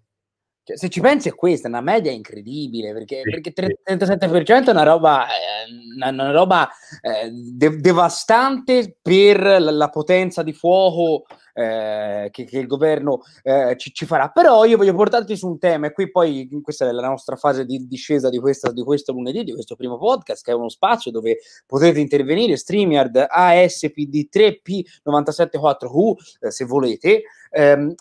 Cioè, 0.62 0.76
se 0.76 0.90
ci 0.90 1.00
pensi 1.00 1.28
è 1.28 1.34
questa, 1.34 1.68
è 1.68 1.70
una 1.70 1.80
media 1.80 2.12
incredibile, 2.12 2.92
perché, 2.92 3.22
sì, 3.24 3.30
perché 3.30 3.54
37% 3.54 4.66
è 4.66 4.70
una 4.70 4.82
roba, 4.82 5.26
eh, 5.26 5.64
una, 5.96 6.30
roba 6.30 6.68
eh, 7.00 7.30
de- 7.30 7.78
devastante 7.78 8.98
per 9.00 9.40
la, 9.40 9.88
potenza 9.88 10.42
di 10.42 10.52
fuoco 10.52 11.24
eh, 11.54 12.28
che, 12.30 12.44
che, 12.44 12.58
il 12.58 12.66
governo 12.66 13.22
eh, 13.42 13.74
ci, 13.78 13.94
ci, 13.94 14.04
farà. 14.04 14.28
Però 14.28 14.64
io 14.64 14.76
voglio 14.76 14.94
portarti 14.94 15.34
su 15.34 15.48
un 15.48 15.58
tema, 15.58 15.86
e 15.86 15.92
qui 15.92 16.10
poi 16.10 16.46
questa 16.62 16.86
è 16.86 16.92
la 16.92 17.08
nostra 17.08 17.36
fase 17.36 17.64
di 17.64 17.86
discesa 17.86 18.28
di, 18.28 18.38
questa, 18.38 18.70
di 18.70 18.82
questo 18.82 19.12
lunedì, 19.12 19.44
di 19.44 19.54
questo 19.54 19.76
primo 19.76 19.96
podcast, 19.96 20.44
che 20.44 20.50
è 20.50 20.54
uno 20.54 20.68
spazio 20.68 21.10
dove 21.10 21.38
potete 21.66 22.00
intervenire, 22.00 22.58
StreamYard 22.58 23.28
ASPD3P974U, 23.30 26.12
eh, 26.40 26.50
se 26.50 26.66
volete, 26.66 27.22
ehm, 27.50 27.94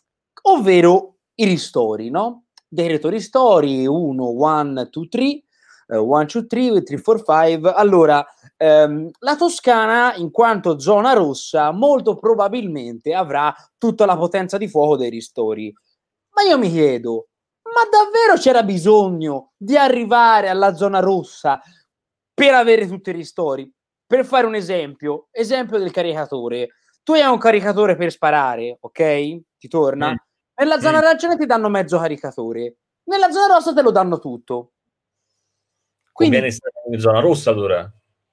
ovvero 0.44 1.16
i 1.36 1.46
ristori, 1.46 2.10
no? 2.10 2.44
Direttory 2.72 3.20
Story 3.20 3.88
1, 3.88 4.30
1, 4.30 4.90
2, 4.92 5.08
3, 5.10 5.44
1, 5.88 6.26
2, 6.26 6.46
3, 6.48 6.84
3, 6.84 7.02
4, 7.02 7.24
5. 7.24 7.74
Allora, 7.74 8.24
ehm, 8.58 9.10
la 9.20 9.36
Toscana, 9.36 10.14
in 10.16 10.30
quanto 10.30 10.80
zona 10.80 11.14
rossa, 11.14 11.72
molto 11.72 12.16
probabilmente 12.16 13.14
avrà 13.14 13.54
tutta 13.78 14.06
la 14.06 14.16
potenza 14.16 14.58
di 14.58 14.68
fuoco 14.68 14.98
dei 14.98 15.10
ristori. 15.10 15.74
Ma 16.36 16.44
io 16.44 16.58
mi 16.60 16.70
chiedo, 16.70 17.30
ma 17.64 17.84
davvero 17.90 18.40
c'era 18.40 18.62
bisogno 18.64 19.52
di 19.58 19.76
arrivare 19.76 20.48
alla 20.50 20.76
zona 20.76 21.00
rossa 21.00 21.60
per 22.34 22.54
avere 22.54 22.88
tutti 22.88 23.10
i 23.10 23.14
ristori? 23.14 23.72
Per 24.06 24.26
fare 24.26 24.46
un 24.46 24.56
esempio, 24.56 25.28
esempio 25.32 25.80
del 25.80 25.92
caricatore. 25.92 26.70
Tu 27.04 27.14
hai 27.14 27.24
un 27.26 27.38
caricatore 27.40 27.96
per 27.96 28.12
sparare, 28.12 28.78
ok? 28.80 29.40
Ti 29.58 29.68
torna? 29.68 30.12
Mm 30.12 30.29
nella 30.60 30.80
zona 30.80 30.98
mm. 30.98 31.02
arancione 31.02 31.38
ti 31.38 31.46
danno 31.46 31.70
mezzo 31.70 31.98
caricatore, 31.98 32.76
nella 33.04 33.32
zona 33.32 33.54
rossa 33.56 33.74
te 33.74 33.82
lo 33.82 33.92
danno 33.92 34.20
tutto. 34.20 34.72
Quindi, 36.12 36.52
stare 36.52 36.74
in 36.92 37.00
zona 37.00 37.20
rossa 37.22 37.50
allora. 37.50 37.90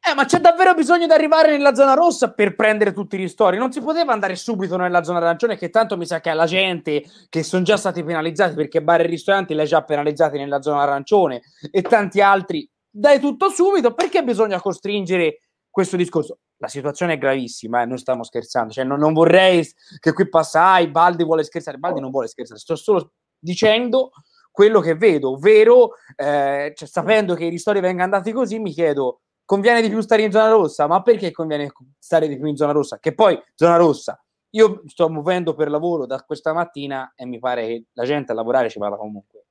Eh, 0.09 0.15
ma 0.15 0.25
c'è 0.25 0.39
davvero 0.39 0.75
bisogno 0.75 1.07
di 1.07 1.13
arrivare 1.13 1.51
nella 1.51 1.75
zona 1.75 1.95
rossa 1.95 2.33
per 2.33 2.55
prendere 2.55 2.93
tutti 2.93 3.17
i 3.17 3.19
ristori? 3.19 3.59
Non 3.59 3.73
si 3.73 3.81
poteva 3.81 4.13
andare 4.13 4.37
subito 4.37 4.77
nella 4.77 5.03
zona 5.03 5.19
arancione, 5.19 5.57
che 5.57 5.71
tanto 5.71 5.97
mi 5.97 6.07
sa 6.07 6.21
che 6.21 6.31
alla 6.31 6.47
gente 6.47 7.05
che 7.29 7.43
sono 7.43 7.65
già 7.65 7.77
stati 7.77 8.05
penalizzati 8.05 8.55
perché 8.55 8.83
bar 8.83 9.01
e 9.01 9.07
ristoranti 9.07 9.55
li 9.55 9.61
ha 9.61 9.65
già 9.65 9.83
penalizzati 9.83 10.39
nella 10.39 10.63
zona 10.63 10.83
arancione 10.83 11.43
e 11.71 11.83
tanti 11.83 12.21
altri. 12.21 12.69
Dai 12.89 13.19
tutto 13.19 13.51
subito, 13.51 13.95
perché 13.95 14.23
bisogna 14.23 14.61
costringere 14.61 15.41
questo 15.71 15.97
discorso? 15.97 16.39
La 16.59 16.69
situazione 16.69 17.15
è 17.15 17.19
gravissima, 17.19 17.83
eh, 17.83 17.87
non 17.87 17.99
stiamo 17.99 18.23
scherzando, 18.23 18.73
cioè, 18.73 18.85
non, 18.85 18.99
non, 18.99 19.13
vorrei 19.13 19.67
che 19.99 20.13
qui 20.13 20.29
passa, 20.29 20.73
ah, 20.73 20.87
Baldi 20.87 21.25
vuole 21.25 21.45
scherzare, 21.45 21.79
Baldi 21.79 22.01
non 22.01 22.11
vuole 22.11 22.29
scherzare, 22.29 22.59
sto 22.59 22.77
solo 22.77 23.13
dicendo 23.39 24.11
quello 24.51 24.81
che 24.81 24.95
vedo, 24.95 25.33
ovvero, 25.33 25.91
eh, 26.15 26.73
cioè, 26.75 26.89
sapendo 26.89 27.35
che 27.35 27.45
i 27.45 27.51
ristori 27.51 27.81
vengono 27.81 28.05
andati 28.05 28.33
così, 28.33 28.59
mi 28.59 28.73
chiedo, 28.73 29.21
conviene 29.45 29.83
di 29.83 29.91
più 29.91 30.01
stare 30.01 30.23
in 30.23 30.33
zona 30.33 30.49
rossa? 30.49 30.87
Ma 30.87 31.03
perché 31.03 31.31
conviene 31.31 31.71
stare 31.99 32.27
di 32.27 32.39
più 32.39 32.47
in 32.47 32.57
zona 32.57 32.73
rossa? 32.73 32.99
Che 32.99 33.15
poi, 33.15 33.39
zona 33.55 33.77
rossa, 33.77 34.19
io 34.51 34.83
sto 34.87 35.11
muovendo 35.11 35.55
per 35.55 35.69
lavoro 35.69 36.07
da 36.07 36.23
questa 36.23 36.55
mattina 36.55 37.13
e 37.15 37.27
mi 37.27 37.39
pare 37.39 37.67
che 37.67 37.85
la 37.93 38.05
gente 38.05 38.33
a 38.33 38.35
lavorare 38.35 38.71
ci 38.71 38.79
vada 38.79 38.97
comunque, 38.97 39.45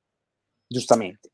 giustamente. 0.66 1.30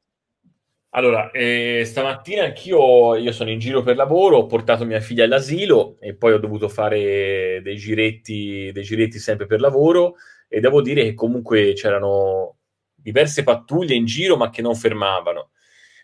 Allora, 0.95 1.31
eh, 1.31 1.85
stamattina 1.87 2.45
anch'io 2.45 3.15
io 3.17 3.33
sono 3.33 3.51
in 3.51 3.59
giro 3.59 3.83
per 3.83 3.97
lavoro, 3.97 4.37
ho 4.39 4.47
portato 4.47 4.85
mia 4.85 5.01
figlia 5.01 5.25
all'asilo 5.25 5.97
e 6.01 6.15
poi 6.15 6.35
ho 6.35 6.39
dovuto 6.39 6.69
fare 6.69 7.61
dei 7.63 7.77
giretti, 7.77 8.71
dei 8.73 8.83
giretti 8.83 9.19
sempre 9.19 9.47
per 9.47 9.61
lavoro 9.61 10.17
e 10.49 10.61
devo 10.61 10.83
dire 10.83 11.03
che 11.05 11.15
comunque 11.15 11.73
c'erano 11.73 12.59
diverse 12.95 13.43
pattuglie 13.43 13.95
in 13.95 14.05
giro 14.05 14.37
ma 14.37 14.51
che 14.51 14.61
non 14.61 14.75
fermavano. 14.75 15.53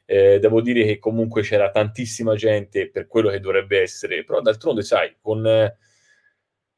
Eh, 0.06 0.38
devo 0.38 0.62
dire 0.62 0.84
che 0.84 0.98
comunque 0.98 1.42
c'era 1.42 1.70
tantissima 1.70 2.34
gente 2.34 2.90
per 2.90 3.06
quello 3.06 3.28
che 3.28 3.40
dovrebbe 3.40 3.82
essere, 3.82 4.24
però 4.24 4.40
d'altronde 4.40 4.80
sai, 4.82 5.14
con, 5.20 5.46
eh, 5.46 5.76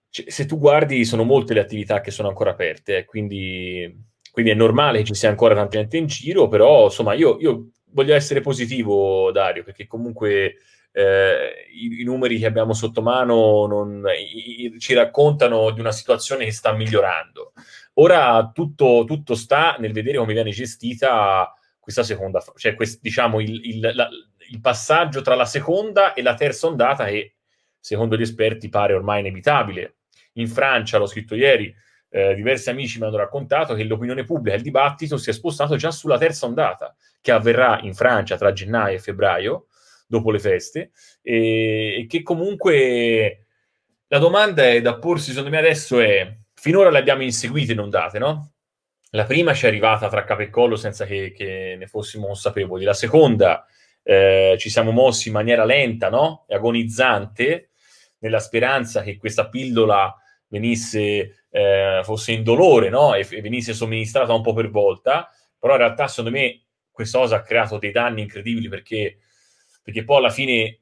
se 0.08 0.46
tu 0.46 0.58
guardi 0.58 1.04
sono 1.04 1.22
molte 1.22 1.54
le 1.54 1.60
attività 1.60 2.00
che 2.00 2.10
sono 2.10 2.26
ancora 2.28 2.50
aperte, 2.50 2.98
eh, 2.98 3.04
quindi, 3.04 3.88
quindi, 4.32 4.50
è 4.50 4.54
normale 4.54 4.98
che 4.98 5.04
ci 5.04 5.14
sia 5.14 5.28
ancora 5.28 5.54
tanta 5.54 5.78
gente 5.78 5.96
in 5.96 6.06
giro, 6.06 6.48
però 6.48 6.84
insomma 6.86 7.14
io, 7.14 7.38
io 7.38 7.70
voglio 7.92 8.14
essere 8.14 8.40
positivo, 8.40 9.30
Dario, 9.32 9.64
perché 9.64 9.86
comunque 9.86 10.56
eh, 10.92 11.66
i, 11.72 12.00
i, 12.00 12.04
numeri 12.04 12.38
che 12.38 12.46
abbiamo 12.46 12.72
sotto 12.72 13.02
mano 13.02 13.66
non, 13.66 14.04
i, 14.08 14.78
ci 14.78 14.94
raccontano 14.94 15.70
di 15.70 15.80
una 15.80 15.92
situazione 15.92 16.44
che 16.44 16.52
sta 16.52 16.72
migliorando. 16.72 17.52
Ora 17.94 18.50
tutto, 18.52 19.04
tutto 19.06 19.34
sta 19.34 19.76
nel 19.78 19.92
vedere 19.92 20.18
come 20.18 20.32
viene 20.32 20.50
gestita 20.50 21.52
questa 21.78 22.02
seconda, 22.02 22.42
cioè 22.56 22.74
quest, 22.74 23.00
diciamo 23.00 23.40
il, 23.40 23.60
il, 23.64 23.90
la, 23.94 24.08
il 24.48 24.60
passaggio 24.60 25.22
tra 25.22 25.34
la 25.34 25.44
seconda 25.44 26.14
e 26.14 26.22
la 26.22 26.34
terza 26.34 26.66
ondata 26.66 27.06
che 27.06 27.36
secondo 27.78 28.16
gli 28.16 28.22
esperti 28.22 28.68
pare 28.68 28.94
ormai 28.94 29.20
inevitabile. 29.20 29.96
In 30.34 30.48
Francia, 30.48 30.98
l'ho 30.98 31.06
scritto 31.06 31.34
ieri, 31.34 31.74
eh, 32.10 32.34
diversi 32.34 32.70
amici 32.70 32.98
mi 32.98 33.06
hanno 33.06 33.16
raccontato 33.16 33.74
che 33.74 33.84
l'opinione 33.84 34.24
pubblica, 34.24 34.56
il 34.56 34.62
dibattito 34.62 35.16
si 35.16 35.30
è 35.30 35.32
spostato 35.32 35.76
già 35.76 35.90
sulla 35.90 36.18
terza 36.18 36.46
ondata, 36.46 36.94
che 37.20 37.30
avverrà 37.32 37.80
in 37.82 37.94
Francia 37.94 38.36
tra 38.36 38.52
gennaio 38.52 38.96
e 38.96 39.00
febbraio, 39.00 39.66
dopo 40.06 40.30
le 40.30 40.40
feste, 40.40 40.90
e, 41.22 42.00
e 42.00 42.06
che 42.06 42.22
comunque 42.22 43.46
la 44.08 44.18
domanda 44.18 44.64
è 44.64 44.80
da 44.80 44.98
porsi, 44.98 45.30
secondo 45.30 45.50
me 45.50 45.58
adesso 45.58 46.00
è, 46.00 46.36
finora 46.54 46.90
le 46.90 46.98
abbiamo 46.98 47.22
inseguite 47.22 47.72
in 47.72 47.78
ondate, 47.78 48.18
no? 48.18 48.52
La 49.12 49.24
prima 49.24 49.54
ci 49.54 49.64
è 49.64 49.68
arrivata 49.68 50.08
tra 50.08 50.24
capo 50.24 50.42
e 50.42 50.50
collo 50.50 50.76
senza 50.76 51.04
che, 51.04 51.32
che 51.32 51.74
ne 51.76 51.86
fossimo 51.86 52.26
consapevoli. 52.26 52.84
La 52.84 52.94
seconda 52.94 53.66
eh, 54.02 54.56
ci 54.58 54.70
siamo 54.70 54.92
mossi 54.92 55.28
in 55.28 55.34
maniera 55.34 55.64
lenta 55.64 56.08
no? 56.08 56.44
e 56.46 56.54
agonizzante 56.54 57.70
nella 58.18 58.38
speranza 58.38 59.02
che 59.02 59.16
questa 59.16 59.48
pillola 59.48 60.14
venisse, 60.46 61.39
eh, 61.50 62.00
fosse 62.04 62.32
indolore 62.32 62.88
no? 62.88 63.14
e, 63.14 63.26
e 63.28 63.40
venisse 63.40 63.74
somministrata 63.74 64.32
un 64.32 64.42
po' 64.42 64.52
per 64.52 64.70
volta, 64.70 65.28
però 65.58 65.74
in 65.74 65.80
realtà 65.80 66.06
secondo 66.06 66.30
me 66.30 66.62
questa 66.90 67.18
cosa 67.18 67.36
ha 67.36 67.42
creato 67.42 67.78
dei 67.78 67.92
danni 67.92 68.22
incredibili 68.22 68.68
perché, 68.68 69.18
perché 69.82 70.04
poi 70.04 70.18
alla 70.18 70.30
fine 70.30 70.78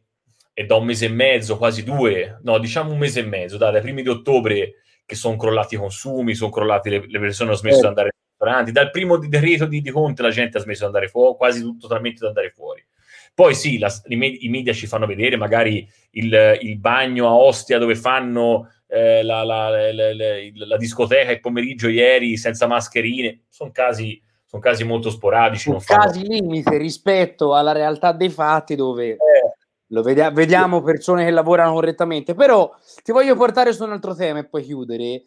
è 0.53 0.65
da 0.65 0.75
un 0.75 0.85
mese 0.85 1.07
e 1.07 1.11
mezzo, 1.11 1.57
quasi 1.57 1.85
due, 1.85 2.41
no, 2.43 2.59
diciamo 2.59 2.91
un 2.91 2.99
mese 2.99 3.21
e 3.21 3.25
mezzo, 3.25 3.57
dai, 3.57 3.73
dai 3.73 3.81
primi 3.81 4.03
di 4.03 4.09
ottobre 4.09 4.83
che 5.07 5.15
sono 5.15 5.37
crollati 5.37 5.77
i 5.77 5.79
consumi, 5.79 6.35
sono 6.35 6.51
crollati 6.51 6.91
le, 6.91 7.07
le 7.07 7.19
persone, 7.21 7.51
hanno 7.51 7.59
smesso 7.59 7.79
eh. 7.79 7.81
di 7.83 7.87
andare 7.87 8.09
ai 8.09 8.15
ristoranti, 8.29 8.73
dal 8.73 8.91
primo 8.91 9.17
decreto 9.17 9.67
di, 9.67 9.81
di 9.81 9.91
Conte 9.91 10.23
la 10.23 10.31
gente 10.31 10.59
ha 10.59 10.61
smesso 10.61 10.81
di 10.81 10.87
andare 10.87 11.09
fuori, 11.09 11.37
quasi 11.37 11.61
tutto, 11.61 11.87
totalmente 11.87 12.19
di 12.21 12.27
andare 12.27 12.51
fuori. 12.51 12.85
Poi 13.33 13.55
sì, 13.55 13.79
la, 13.79 13.89
i, 14.09 14.47
i, 14.47 14.49
media 14.49 14.73
ci 14.73 14.89
fanno 14.89 15.07
vedere 15.07 15.37
magari 15.37 15.89
il, 16.11 16.59
il 16.61 16.77
bagno 16.79 17.29
a 17.29 17.37
Ostia 17.37 17.79
dove 17.79 17.95
fanno 17.95 18.69
eh, 18.88 19.22
la, 19.22 19.44
la, 19.44 19.68
la, 19.92 20.12
la, 20.12 20.77
discoteca 20.77 21.31
il 21.31 21.40
pomeriggio 21.40 21.88
ieri 21.88 22.37
senza 22.37 22.66
mascherine, 22.66 23.44
sono 23.48 23.70
casi 23.70 24.20
sono 24.48 24.62
casi 24.62 24.83
molto 24.83 25.11
sporadici. 25.11 25.64
Sono 25.64 25.83
casi 25.85 26.24
fanno... 26.24 26.33
limite 26.33 26.79
rispetto 26.79 27.55
alla 27.55 27.72
realtà 27.72 28.12
dei 28.12 28.31
fatti 28.31 28.74
dove 28.77 29.09
eh. 29.09 29.18
lo 29.88 30.03
vedi- 30.03 30.33
vediamo 30.33 30.81
persone 30.81 31.27
che 31.27 31.31
lavorano 31.31 31.74
correttamente. 31.74 32.35
Però 32.35 32.74
ti 33.05 33.12
voglio 33.12 33.37
portare 33.37 33.74
su 33.74 33.85
un 33.85 33.92
altro 33.92 34.14
tema 34.14 34.38
e 34.38 34.46
poi 34.46 34.62
chiudere, 34.62 35.22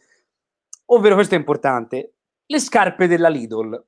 ovvero 0.85 1.13
questo 1.13 1.35
è 1.35 1.37
importante, 1.37 2.13
le 2.47 2.59
scarpe 2.59 3.05
della 3.05 3.29
Lidl. 3.29 3.85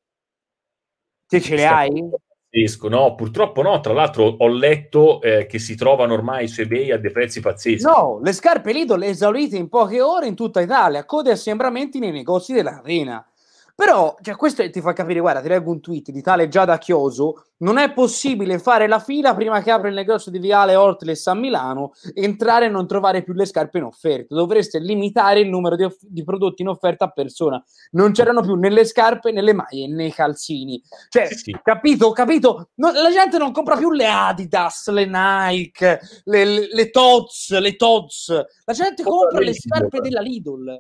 Te 1.26 1.42
ce 1.42 1.56
le 1.56 1.66
hai? 1.66 2.10
Pazzesco, 2.54 2.88
no, 2.88 3.16
purtroppo 3.16 3.64
no. 3.64 3.80
Tra 3.80 3.94
l'altro 3.94 4.36
ho 4.38 4.48
letto 4.48 5.20
eh, 5.22 5.48
che 5.48 5.58
si 5.58 5.76
trovano 5.76 6.14
ormai 6.14 6.48
su 6.48 6.62
eBay 6.62 6.92
a 6.92 6.98
dei 6.98 7.12
prezzi 7.12 7.40
pazzeschi. 7.40 7.84
No, 7.84 8.20
le 8.22 8.32
scarpe 8.32 8.72
Lidl 8.72 9.02
esaurite 9.02 9.58
in 9.58 9.70
poche 9.70 10.00
ore 10.02 10.28
in 10.28 10.36
tutta 10.36 10.62
Italia, 10.62 11.04
code 11.04 11.32
assembramenti 11.32 11.98
nei 11.98 12.12
negozi 12.12 12.54
della 12.54 12.76
catena. 12.76 13.26
Però, 13.76 14.16
cioè, 14.22 14.36
questo 14.36 14.70
ti 14.70 14.82
fa 14.82 14.94
capire, 14.94 15.20
guarda, 15.20 15.42
ti 15.42 15.48
leggo 15.48 15.72
un 15.72 15.82
tweet 15.82 16.12
di 16.12 16.22
tale 16.22 16.48
Giada 16.48 16.78
Chioso, 16.78 17.46
non 17.58 17.80
è 17.80 17.92
possibile 17.92 18.60
fare 18.60 18.88
la 18.88 19.00
fila 19.00 19.34
prima 19.34 19.64
che 19.64 19.72
apra 19.72 19.88
il 19.88 19.96
negozio 19.96 20.30
di 20.30 20.38
Viale 20.38 20.76
Ortles 20.76 21.26
a 21.26 21.34
Milano, 21.34 21.94
entrare 22.14 22.66
e 22.66 22.70
non 22.70 22.86
trovare 22.86 23.24
più 23.24 23.34
le 23.34 23.46
scarpe 23.46 23.80
in 23.80 23.86
offerta. 23.86 24.36
Dovreste 24.36 24.78
limitare 24.78 25.40
il 25.40 25.50
numero 25.50 25.76
di, 25.76 25.86
off- 25.86 26.06
di 26.06 26.24
prodotti 26.24 26.62
in 26.62 26.68
offerta 26.68 27.06
a 27.06 27.10
persona. 27.10 27.64
Non 27.92 28.12
c'erano 28.12 28.42
più 28.42 28.54
né 28.54 28.70
le 28.70 28.86
scarpe, 28.86 29.32
né 29.32 29.42
le 29.42 29.54
maglie, 29.54 29.88
né 29.88 30.06
i 30.06 30.14
calzini. 30.14 30.80
Cioè, 31.10 31.26
sì, 31.28 31.36
sì. 31.36 31.60
capito, 31.64 32.12
capito? 32.12 32.70
No, 32.76 32.92
la 32.92 33.10
gente 33.10 33.40
non 33.40 33.52
compra 33.52 33.76
più 33.76 33.90
le 33.90 34.06
Adidas, 34.06 34.88
le 34.90 35.06
Nike, 35.06 36.00
le, 36.26 36.46
le, 36.46 36.68
le 36.72 36.90
Tots, 36.92 37.58
le 37.58 37.76
Tots. 37.76 38.46
La 38.66 38.74
gente 38.74 39.02
compra 39.02 39.40
le 39.40 39.54
scarpe 39.56 40.00
della 40.00 40.22
Lidl 40.22 40.80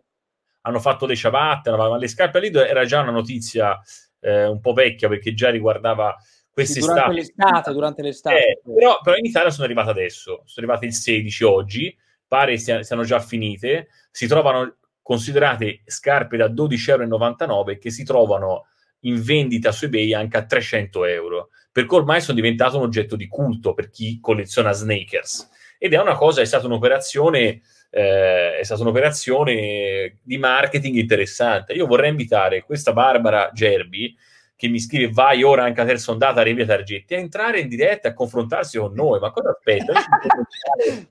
hanno 0.63 0.79
fatto 0.79 1.05
le 1.05 1.15
ciabatte, 1.15 1.71
ma 1.71 1.97
le 1.97 2.07
scarpe 2.07 2.39
lì 2.39 2.47
era 2.53 2.85
già 2.85 3.01
una 3.01 3.11
notizia 3.11 3.79
eh, 4.19 4.45
un 4.45 4.59
po' 4.59 4.73
vecchia 4.73 5.07
perché 5.07 5.33
già 5.33 5.49
riguardava 5.49 6.15
quest'estate. 6.51 6.93
Durante 6.93 7.13
l'estate, 7.13 7.71
durante 7.71 8.01
l'estate. 8.01 8.35
Eh, 8.35 8.61
però, 8.63 8.99
però, 9.01 9.15
in 9.17 9.25
Italia 9.25 9.49
sono 9.49 9.65
arrivate 9.65 9.89
adesso, 9.89 10.43
sono 10.45 10.65
arrivate 10.65 10.85
il 10.85 10.93
16 10.93 11.43
oggi, 11.43 11.97
pare 12.27 12.57
siano 12.57 13.03
già 13.03 13.19
finite, 13.19 13.87
si 14.11 14.27
trovano 14.27 14.77
considerate 15.01 15.81
scarpe 15.85 16.37
da 16.37 16.47
12,99 16.47 17.41
euro 17.41 17.77
che 17.77 17.91
si 17.91 18.03
trovano 18.03 18.67
in 19.01 19.21
vendita 19.21 19.73
su 19.73 19.85
eBay 19.85 20.13
anche 20.13 20.37
a 20.37 20.45
300 20.45 21.05
euro, 21.05 21.49
perché 21.71 21.95
ormai 21.95 22.21
sono 22.21 22.35
diventato 22.37 22.77
un 22.77 22.83
oggetto 22.83 23.17
di 23.17 23.27
culto 23.27 23.73
per 23.73 23.89
chi 23.89 24.19
colleziona 24.21 24.71
snakers. 24.71 25.49
Ed 25.77 25.93
è 25.93 25.99
una 25.99 26.15
cosa, 26.15 26.39
è 26.39 26.45
stata 26.45 26.67
un'operazione, 26.67 27.61
eh, 27.95 28.57
è 28.57 28.63
stata 28.63 28.81
un'operazione 28.81 30.17
di 30.23 30.37
marketing 30.37 30.95
interessante. 30.95 31.73
Io 31.73 31.85
vorrei 31.85 32.09
invitare 32.09 32.63
questa 32.63 32.91
Barbara 32.91 33.51
Gerbi, 33.53 34.17
che 34.55 34.67
mi 34.67 34.79
scrive 34.79 35.11
vai 35.11 35.43
ora 35.43 35.63
anche 35.63 35.81
a 35.81 35.85
terza 35.85 36.11
ondata 36.11 36.41
a 36.41 36.43
Revia 36.43 36.65
Targetti, 36.65 37.13
a 37.13 37.19
entrare 37.19 37.59
in 37.59 37.67
diretta 37.67 38.07
e 38.07 38.11
a 38.11 38.15
confrontarsi 38.15 38.79
con 38.79 38.93
noi. 38.93 39.19
Ma 39.19 39.29
cosa 39.29 39.51
aspetta? 39.51 39.93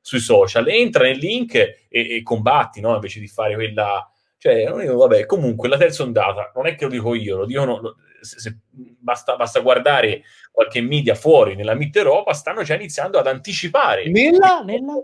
sui 0.00 0.18
social, 0.18 0.68
entra 0.68 1.04
nel 1.04 1.18
link 1.18 1.54
e, 1.54 1.78
e 1.88 2.22
combatti, 2.24 2.80
no? 2.80 2.94
Invece 2.94 3.20
di 3.20 3.28
fare 3.28 3.54
quella 3.54 4.06
cioè, 4.36 4.66
vabbè, 4.66 5.24
comunque 5.24 5.70
la 5.70 5.78
terza 5.78 6.02
ondata 6.02 6.52
non 6.54 6.66
è 6.66 6.74
che 6.74 6.84
lo 6.84 6.90
dico 6.90 7.14
io, 7.14 7.38
lo 7.38 7.46
dicono, 7.46 7.96
se, 8.20 8.40
se, 8.40 8.58
basta, 8.68 9.36
basta, 9.36 9.60
guardare 9.60 10.24
qualche 10.50 10.82
media 10.82 11.14
fuori 11.14 11.54
nella 11.54 11.72
Mid 11.72 11.96
Europa, 11.96 12.34
stanno 12.34 12.62
già 12.62 12.74
iniziando 12.74 13.18
ad 13.18 13.26
anticipare. 13.26 14.06
Nella? 14.10 14.60
nella? 14.62 15.02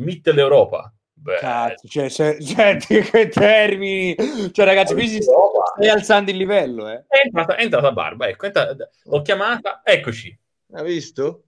Mid 0.00 0.28
l'Europa. 0.32 0.92
Cazzo, 1.38 1.86
cioè, 1.86 2.08
cioè, 2.08 2.38
cioè, 2.40 2.76
che 2.78 3.28
termini! 3.28 4.16
Cioè, 4.52 4.64
ragazzi, 4.64 4.94
qui 4.94 5.06
si 5.06 5.20
stai 5.20 5.88
alzando 5.88 6.30
il 6.30 6.36
livello, 6.36 6.88
eh. 6.88 7.04
È 7.06 7.20
entrata, 7.24 7.56
è 7.56 7.62
entrata 7.62 7.92
Barba, 7.92 8.28
ecco, 8.28 8.46
entrata, 8.46 8.88
l'ho 9.04 9.22
chiamata, 9.22 9.82
eccoci. 9.84 10.36
Ha 10.72 10.82
visto? 10.82 11.44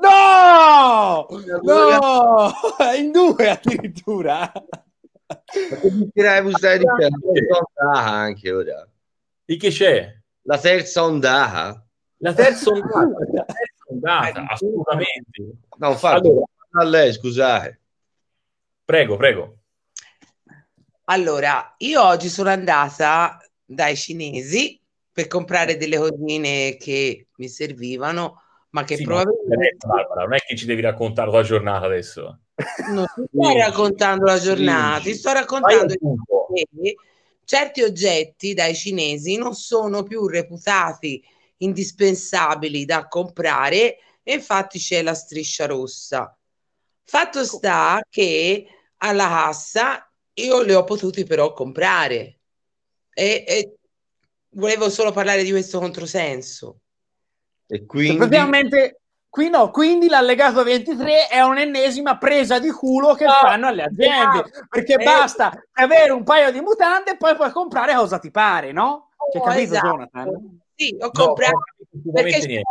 No! 0.00 1.26
No! 1.62 2.52
In 2.96 3.12
due 3.12 3.50
addirittura! 3.50 4.50
Direi 6.12 6.44
usare 6.44 6.78
di 6.78 6.86
ondata 6.86 8.08
anche 8.08 8.50
ora. 8.52 8.88
Di 9.44 9.56
che 9.56 9.68
c'è? 9.68 10.16
La 10.42 10.58
terza 10.58 11.04
ondata. 11.04 11.84
La 12.18 12.32
terza 12.32 12.70
ondata, 12.70 12.98
la 13.32 13.44
terza 13.44 13.84
ondata 13.90 14.46
assolutamente. 14.48 15.42
No, 15.78 15.90
infatti, 15.90 16.28
allora, 16.28 16.46
a 16.72 16.84
lei, 16.84 17.12
scusate. 17.12 17.79
Prego, 18.90 19.16
prego. 19.16 19.58
Allora, 21.04 21.76
io 21.78 22.04
oggi 22.04 22.28
sono 22.28 22.48
andata 22.48 23.38
dai 23.64 23.94
cinesi 23.94 24.82
per 25.12 25.28
comprare 25.28 25.76
delle 25.76 25.96
cosine 25.96 26.76
che 26.76 27.28
mi 27.36 27.48
servivano, 27.48 28.42
ma 28.70 28.82
che 28.82 28.96
sì, 28.96 29.04
probabilmente... 29.04 29.86
Barbara, 29.86 30.22
non 30.22 30.34
è 30.34 30.38
che 30.38 30.56
ci 30.56 30.66
devi 30.66 30.80
raccontare 30.80 31.30
la 31.30 31.42
giornata 31.44 31.86
adesso. 31.86 32.40
Non 32.88 33.06
ti 33.14 33.22
sto 33.32 33.56
raccontando 33.56 34.24
la 34.24 34.40
giornata, 34.40 35.02
ti 35.02 35.14
sto 35.14 35.32
raccontando 35.34 35.94
che 36.52 36.96
certi 37.44 37.82
oggetti 37.82 38.54
dai 38.54 38.74
cinesi 38.74 39.36
non 39.36 39.54
sono 39.54 40.02
più 40.02 40.26
reputati 40.26 41.22
indispensabili 41.58 42.84
da 42.84 43.06
comprare 43.06 43.98
e 44.24 44.34
infatti 44.34 44.80
c'è 44.80 45.00
la 45.02 45.14
striscia 45.14 45.66
rossa. 45.66 46.36
Fatto 47.04 47.44
sta 47.44 48.00
che 48.08 48.66
alla 49.02 49.28
cassa 49.28 50.10
io 50.34 50.62
li 50.62 50.72
ho 50.72 50.84
potuti 50.84 51.24
però 51.24 51.52
comprare 51.52 52.38
e, 53.12 53.44
e 53.46 53.76
volevo 54.50 54.88
solo 54.88 55.12
parlare 55.12 55.42
di 55.42 55.50
questo 55.50 55.78
controsenso. 55.78 56.80
E 57.66 57.84
quindi... 57.86 58.16
Praticamente 58.16 59.00
Qui 59.30 59.48
no, 59.48 59.70
quindi 59.70 60.08
l'allegato 60.08 60.64
23 60.64 61.28
è 61.28 61.40
un'ennesima 61.40 62.18
presa 62.18 62.58
di 62.58 62.68
culo 62.68 63.14
che 63.14 63.26
no, 63.26 63.32
fanno 63.40 63.68
alle 63.68 63.84
aziende, 63.84 64.38
no, 64.38 64.44
perché 64.68 64.94
eh, 64.94 65.04
basta 65.04 65.52
avere 65.74 66.10
un 66.10 66.24
paio 66.24 66.50
di 66.50 66.60
mutande 66.60 67.12
e 67.12 67.16
poi 67.16 67.36
puoi 67.36 67.52
comprare 67.52 67.94
cosa 67.94 68.18
ti 68.18 68.32
pare, 68.32 68.72
no? 68.72 69.10
Cioè, 69.32 69.40
capito, 69.40 69.74
esatto. 69.74 69.86
Jonathan? 69.86 70.60
Sì, 70.74 70.96
ho 70.98 71.10
comprato 71.12 71.58
no, 71.90 72.12
perché 72.12 72.62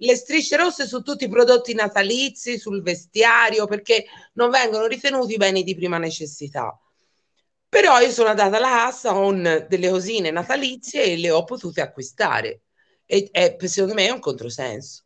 le 0.00 0.16
strisce 0.16 0.56
rosse 0.56 0.86
su 0.86 1.02
tutti 1.02 1.24
i 1.24 1.28
prodotti 1.28 1.74
natalizi, 1.74 2.58
sul 2.58 2.82
vestiario, 2.82 3.66
perché 3.66 4.04
non 4.34 4.50
vengono 4.50 4.86
ritenuti 4.86 5.36
beni 5.36 5.62
di 5.62 5.74
prima 5.74 5.98
necessità. 5.98 6.78
Però 7.68 8.00
io 8.00 8.10
sono 8.10 8.28
andata 8.28 8.56
alla 8.56 8.68
cassa 8.68 9.12
con 9.12 9.66
delle 9.68 9.90
cosine 9.90 10.30
natalizie 10.30 11.04
e 11.04 11.16
le 11.16 11.30
ho 11.30 11.44
potute 11.44 11.80
acquistare. 11.80 12.62
E, 13.06 13.28
e 13.30 13.56
secondo 13.68 13.94
me 13.94 14.06
è 14.06 14.10
un 14.10 14.20
controsenso. 14.20 15.04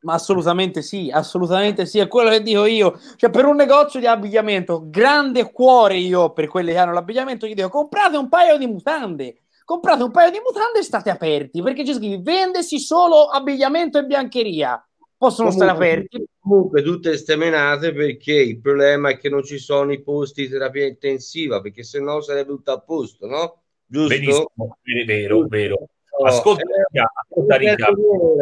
Ma 0.00 0.14
assolutamente 0.14 0.82
sì, 0.82 1.10
assolutamente 1.12 1.84
sì, 1.84 1.98
è 1.98 2.06
quello 2.06 2.30
che 2.30 2.42
dico 2.42 2.64
io. 2.64 2.98
Cioè, 3.16 3.30
per 3.30 3.44
un 3.44 3.56
negozio 3.56 3.98
di 3.98 4.06
abbigliamento, 4.06 4.88
grande 4.88 5.50
cuore 5.50 5.96
io 5.96 6.32
per 6.32 6.46
quelli 6.46 6.72
che 6.72 6.78
hanno 6.78 6.92
l'abbigliamento, 6.92 7.46
gli 7.46 7.54
dico 7.54 7.68
comprate 7.68 8.16
un 8.16 8.28
paio 8.28 8.56
di 8.56 8.66
mutande. 8.66 9.45
Comprate 9.66 10.04
un 10.04 10.12
paio 10.12 10.30
di 10.30 10.38
mutande 10.38 10.78
e 10.78 10.82
state 10.82 11.10
aperti, 11.10 11.60
perché 11.60 11.82
c'è 11.82 11.94
scritto 11.94 12.22
vendesi 12.22 12.78
solo 12.78 13.24
abbigliamento 13.24 13.98
e 13.98 14.04
biancheria. 14.04 14.80
Possono 15.18 15.48
comunque, 15.48 15.74
stare 15.74 15.86
aperti. 15.86 16.24
Comunque 16.38 16.82
tutte 16.84 17.16
stemenate 17.16 17.92
perché 17.92 18.32
il 18.32 18.60
problema 18.60 19.10
è 19.10 19.18
che 19.18 19.28
non 19.28 19.42
ci 19.42 19.58
sono 19.58 19.92
i 19.92 20.00
posti 20.04 20.42
di 20.42 20.50
terapia 20.50 20.86
intensiva, 20.86 21.60
perché 21.60 21.82
se 21.82 21.98
no 21.98 22.20
sarebbe 22.20 22.50
tutto 22.50 22.70
a 22.70 22.78
posto, 22.78 23.26
no? 23.26 23.62
Giusto? 23.84 24.14
Benissimo, 24.14 24.78
vero, 25.04 25.46
vero. 25.48 25.88
Ascolta, 26.24 26.62
eh, 26.62 27.00
ascolta 27.28 27.56
Rica. 27.56 27.88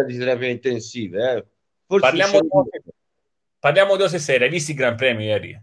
di 0.07 0.19
terapia 0.19 0.49
intensiva, 0.49 1.37
eh. 1.37 1.47
Parliamo 1.87 2.39
di, 2.39 2.49
cose, 2.49 2.83
parliamo 3.59 3.97
di 3.97 4.03
cose 4.03 4.19
serie. 4.19 4.47
Hai 4.47 4.53
visto 4.53 4.73
il 4.73 4.77
Gran 4.77 4.97
Premio 4.97 5.25
ieri? 5.25 5.59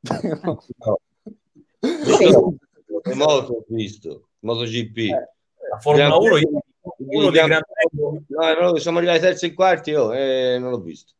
no. 0.42 0.60
sì. 1.78 2.62
Moto 3.12 3.52
ho 3.52 3.64
visto, 3.68 4.28
MotoGP. 4.40 4.96
Eh, 4.96 5.08
la 5.70 5.78
Formula 5.78 6.16
1 6.16 6.36
io, 6.38 6.48
uno 6.96 7.30
dei 7.30 7.46
Gran 7.46 7.62
Premi. 7.62 8.24
No, 8.28 8.70
no, 8.70 8.76
siamo 8.78 8.98
arrivati 8.98 9.18
ai 9.18 9.24
terzi 9.24 9.46
e 9.46 9.52
quarti, 9.52 9.90
io 9.90 10.12
eh, 10.12 10.58
non 10.58 10.70
l'ho 10.70 10.80
visto. 10.80 11.12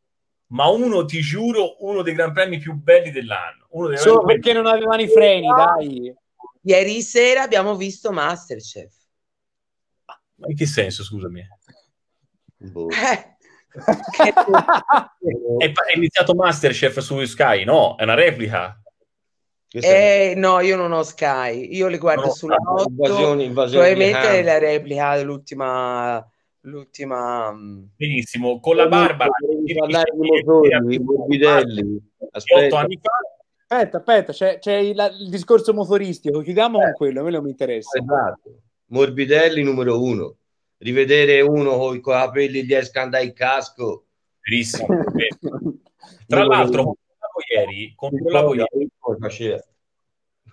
Ma 0.47 0.67
uno, 0.67 1.05
ti 1.05 1.21
giuro, 1.21 1.83
uno 1.85 2.01
dei 2.01 2.13
Gran 2.13 2.33
Premi 2.33 2.57
più 2.57 2.73
belli 2.73 3.11
dell'anno. 3.11 3.67
Uno 3.69 3.87
dei 3.87 3.97
Solo 3.97 4.23
perché 4.23 4.53
non 4.53 4.65
avevano 4.65 5.01
i 5.01 5.07
freni, 5.07 5.47
dai. 5.47 6.13
Ieri 6.61 7.01
sera 7.01 7.43
abbiamo 7.43 7.75
visto 7.75 8.11
Masterchef. 8.11 8.93
Ma 10.35 10.47
in 10.47 10.55
che 10.55 10.65
senso, 10.65 11.03
scusami? 11.03 11.47
Boh. 12.57 12.89
Eh, 12.89 13.35
è, 15.57 15.71
è, 15.71 15.95
iniziato 15.95 16.33
Masterchef 16.33 16.99
su 16.99 17.23
Sky, 17.25 17.63
no? 17.63 17.95
È 17.95 18.03
una 18.03 18.13
replica. 18.13 18.79
Eh, 19.81 20.33
no, 20.37 20.61
io 20.61 20.75
non 20.75 20.91
ho 20.91 21.03
Sky, 21.03 21.75
io 21.75 21.87
le 21.87 21.97
guardo 21.97 22.27
no, 22.27 22.31
sulla 22.31 22.55
notte. 22.55 22.89
Invasione, 22.89 23.43
invasione 23.43 23.85
probabilmente 23.85 24.39
è 24.39 24.43
la 24.43 24.57
replica 24.57 25.15
dell'ultima 25.17 26.25
l'ultima 26.65 27.51
mm, 27.51 27.83
benissimo 27.95 28.59
con 28.59 28.75
la 28.75 28.87
barba. 28.87 29.27
Parlare 29.77 30.11
di 30.13 30.23
motori 30.23 30.99
morbidelli. 30.99 32.01
aspetta. 32.31 32.87
aspetta, 33.67 33.97
aspetta 33.97 34.33
c'è, 34.33 34.59
c'è 34.59 34.75
il, 34.75 35.15
il, 35.19 35.29
discorso 35.29 35.73
motoristico 35.73 36.41
chiudiamo 36.41 36.79
eh. 36.79 36.83
con 36.83 36.93
quello 36.93 37.21
quello 37.21 37.41
mi 37.41 37.49
interessa. 37.49 37.97
Esatto. 37.97 38.61
Morbidelli 38.87 39.63
numero 39.63 40.01
uno. 40.01 40.37
Rivedere 40.77 41.41
uno 41.41 41.77
con 41.77 41.95
i 41.95 42.01
capelli 42.01 42.63
di 42.63 42.73
escanda 42.73 43.19
il 43.19 43.33
casco. 43.33 44.05
Verissimo. 44.41 44.87
Tra 46.27 46.43
l'altro, 46.43 46.97
ieri, 47.47 47.93
controllavo 47.95 48.55
ieri, 48.55 48.89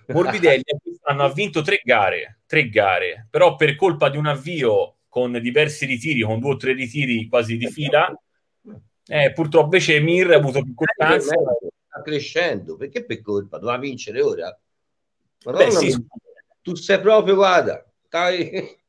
Morbidelli 0.08 0.62
quest'anno 0.82 1.24
ha 1.24 1.32
vinto 1.32 1.62
tre 1.62 1.80
gare, 1.84 2.40
tre 2.46 2.68
gare, 2.68 3.26
però 3.30 3.56
per 3.56 3.76
colpa 3.76 4.08
di 4.08 4.16
un 4.16 4.26
avvio 4.26 4.96
con 5.08 5.32
diversi 5.40 5.86
ritiri, 5.86 6.22
con 6.22 6.40
due 6.40 6.52
o 6.52 6.56
tre 6.56 6.72
ritiri 6.72 7.28
quasi 7.28 7.56
di 7.56 7.68
fila, 7.68 8.12
eh, 9.06 9.32
purtroppo 9.32 9.64
invece 9.64 10.00
Mir 10.00 10.30
ha 10.32 10.36
avuto 10.36 10.62
più 10.62 10.74
costanza. 10.74 11.34
Sta 11.86 12.02
crescendo, 12.02 12.76
perché 12.76 13.04
per 13.04 13.20
colpa? 13.20 13.58
Doveva 13.58 13.78
vincere 13.78 14.22
ora? 14.22 14.58
Beh, 15.44 15.70
sì. 15.70 16.06
Tu 16.62 16.74
sei 16.76 17.00
proprio, 17.00 17.34
guarda, 17.34 17.84
stai 18.06 18.80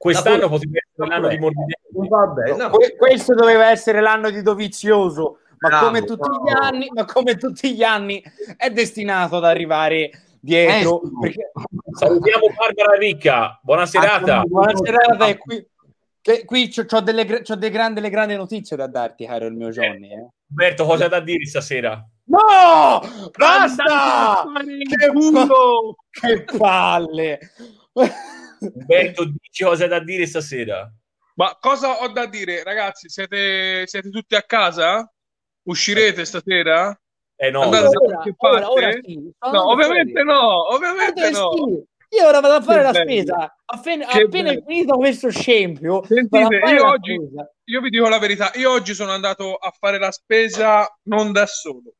Quest'anno 0.00 0.48
potrebbe 0.48 0.80
essere 0.90 1.08
l'anno 1.08 1.28
di 1.28 1.38
Morbidelli. 1.38 2.08
Vabbè, 2.08 2.56
no. 2.56 2.70
Questo 2.96 3.34
doveva 3.34 3.70
essere 3.70 4.00
l'anno 4.00 4.30
di 4.30 4.40
Dovizioso, 4.40 5.40
ma, 5.60 5.68
bravo, 5.68 5.86
come 5.86 6.04
tutti 6.04 6.28
bravo. 6.28 6.44
gli 6.44 6.50
anni, 6.50 6.90
ma 6.92 7.04
come 7.04 7.36
tutti 7.36 7.74
gli 7.74 7.82
anni 7.82 8.22
è 8.56 8.70
destinato 8.70 9.36
ad 9.36 9.44
arrivare 9.44 10.10
dietro. 10.40 11.02
Eh, 11.02 11.10
perché... 11.20 11.52
Salutiamo 11.92 12.46
Barbara 12.56 12.96
Ricca, 12.96 13.60
buona 13.62 13.86
serata. 13.86 14.42
Buona 14.42 14.74
serata 14.74 15.26
e 15.26 15.36
qui, 15.36 15.66
che, 16.22 16.44
qui 16.44 16.72
ho 16.74 17.00
delle, 17.00 17.42
c'ho 17.42 17.54
delle 17.54 17.70
grandi, 17.70 18.08
grandi 18.08 18.36
notizie 18.36 18.76
da 18.76 18.86
darti, 18.86 19.26
caro 19.26 19.46
il 19.46 19.54
mio 19.54 19.68
Johnny. 19.68 20.12
Eh. 20.12 20.28
Roberto, 20.48 20.84
cosa 20.84 21.08
da 21.08 21.20
dire 21.20 21.44
stasera? 21.44 22.04
No! 22.24 23.00
Basta! 23.36 24.44
Che, 26.10 26.44
che 26.44 26.56
palle! 26.56 27.38
Umberto, 28.60 29.24
dici 29.24 29.64
cosa 29.64 29.86
da 29.86 30.00
dire 30.00 30.26
stasera? 30.26 30.90
Ma 31.34 31.56
cosa 31.60 32.02
ho 32.02 32.08
da 32.08 32.26
dire, 32.26 32.62
ragazzi? 32.62 33.08
Siete, 33.08 33.86
siete 33.86 34.10
tutti 34.10 34.34
a 34.34 34.42
casa? 34.42 35.10
Uscirete 35.64 36.24
stasera? 36.24 36.98
Eh 37.36 37.50
no, 37.50 37.62
Andate 37.62 37.88
parte? 37.90 38.34
Ora, 38.38 38.70
ora 38.70 38.92
sì. 39.02 39.32
no 39.52 39.70
ovviamente 39.70 40.22
no, 40.22 40.74
ovviamente 40.74 41.30
no. 41.30 41.52
Sì. 41.52 41.88
Io 42.18 42.26
ora 42.26 42.40
vado 42.40 42.54
a 42.54 42.60
fare 42.60 42.78
Che 42.78 42.84
la 42.84 42.90
bello. 42.92 43.04
spesa. 43.10 43.56
Appena, 43.64 44.06
Che 44.06 44.22
appena 44.22 44.50
bello. 44.50 44.64
finito 44.66 44.96
questo 44.96 45.30
scempio, 45.30 46.04
Sentite, 46.04 46.54
io 46.56 46.86
oggi, 46.88 47.16
io 47.64 47.80
vi 47.80 47.88
dico 47.88 48.08
la 48.08 48.18
verità, 48.18 48.50
io 48.56 48.72
oggi 48.72 48.94
sono 48.94 49.12
andato 49.12 49.54
a 49.54 49.72
fare 49.78 49.98
la 49.98 50.10
spesa 50.10 50.86
non 51.04 51.30
da 51.32 51.46
solo. 51.46 51.94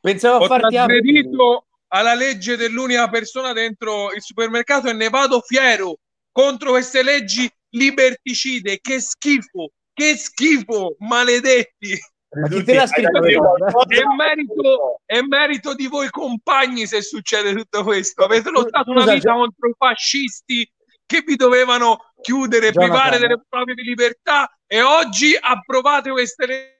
Pensavo 0.00 0.36
a 0.36 0.44
Ho 0.44 0.46
farti 0.46 0.74
trasgredito 0.74 1.66
alla 1.88 2.14
legge 2.14 2.56
dell'unica 2.56 3.08
persona 3.08 3.52
dentro 3.52 4.12
il 4.12 4.22
supermercato 4.22 4.88
e 4.88 4.92
ne 4.92 5.08
vado 5.08 5.40
fiero 5.40 5.96
contro 6.30 6.70
queste 6.70 7.02
leggi 7.02 7.50
liberticide. 7.70 8.78
Che 8.80 9.00
schifo, 9.00 9.72
che 9.92 10.16
schifo, 10.16 10.94
maledetti. 11.00 11.98
Ma 12.40 12.48
chi 12.48 12.64
te 12.64 12.74
l'ha 12.74 12.86
scritto? 12.86 13.22
È 13.22 14.02
merito, 14.16 15.00
è 15.04 15.20
merito 15.22 15.74
di 15.74 15.86
voi 15.86 16.10
compagni 16.10 16.86
se 16.86 17.02
succede 17.02 17.54
tutto 17.54 17.82
questo. 17.82 18.24
Avete 18.24 18.50
lottato 18.50 18.90
una 18.90 19.04
vita 19.04 19.30
Gio- 19.30 19.32
contro 19.32 19.68
i 19.68 19.74
fascisti 19.76 20.70
che 21.06 21.22
vi 21.24 21.36
dovevano 21.36 22.12
chiudere, 22.20 22.72
Jonathan. 22.72 22.88
privare 22.88 23.18
delle 23.18 23.42
proprie 23.48 23.74
libertà 23.76 24.50
e 24.66 24.82
oggi 24.82 25.36
approvate 25.40 26.10
queste 26.10 26.46
leggi. 26.46 26.74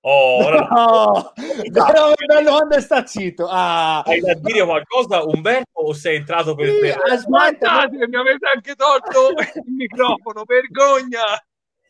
Oh, 0.00 0.44
ora 0.44 0.60
No, 0.60 1.32
però 1.72 2.12
è 2.12 2.24
bello 2.24 2.50
quando 2.50 2.80
sta 2.80 3.04
zitto. 3.04 3.48
Ah, 3.48 4.00
hai 4.02 4.20
da 4.20 4.34
dire 4.34 4.64
qualcosa, 4.64 5.24
Umberto, 5.24 5.80
o 5.80 5.92
sei 5.92 6.16
entrato 6.16 6.54
per... 6.54 6.70
Sì, 6.70 6.78
per... 6.78 7.00
aspetta, 7.04 7.26
Guardate, 7.26 8.08
mi 8.08 8.16
avete 8.16 8.48
anche 8.54 8.74
tolto 8.74 9.30
il 9.30 9.72
microfono, 9.74 10.44
vergogna! 10.46 11.20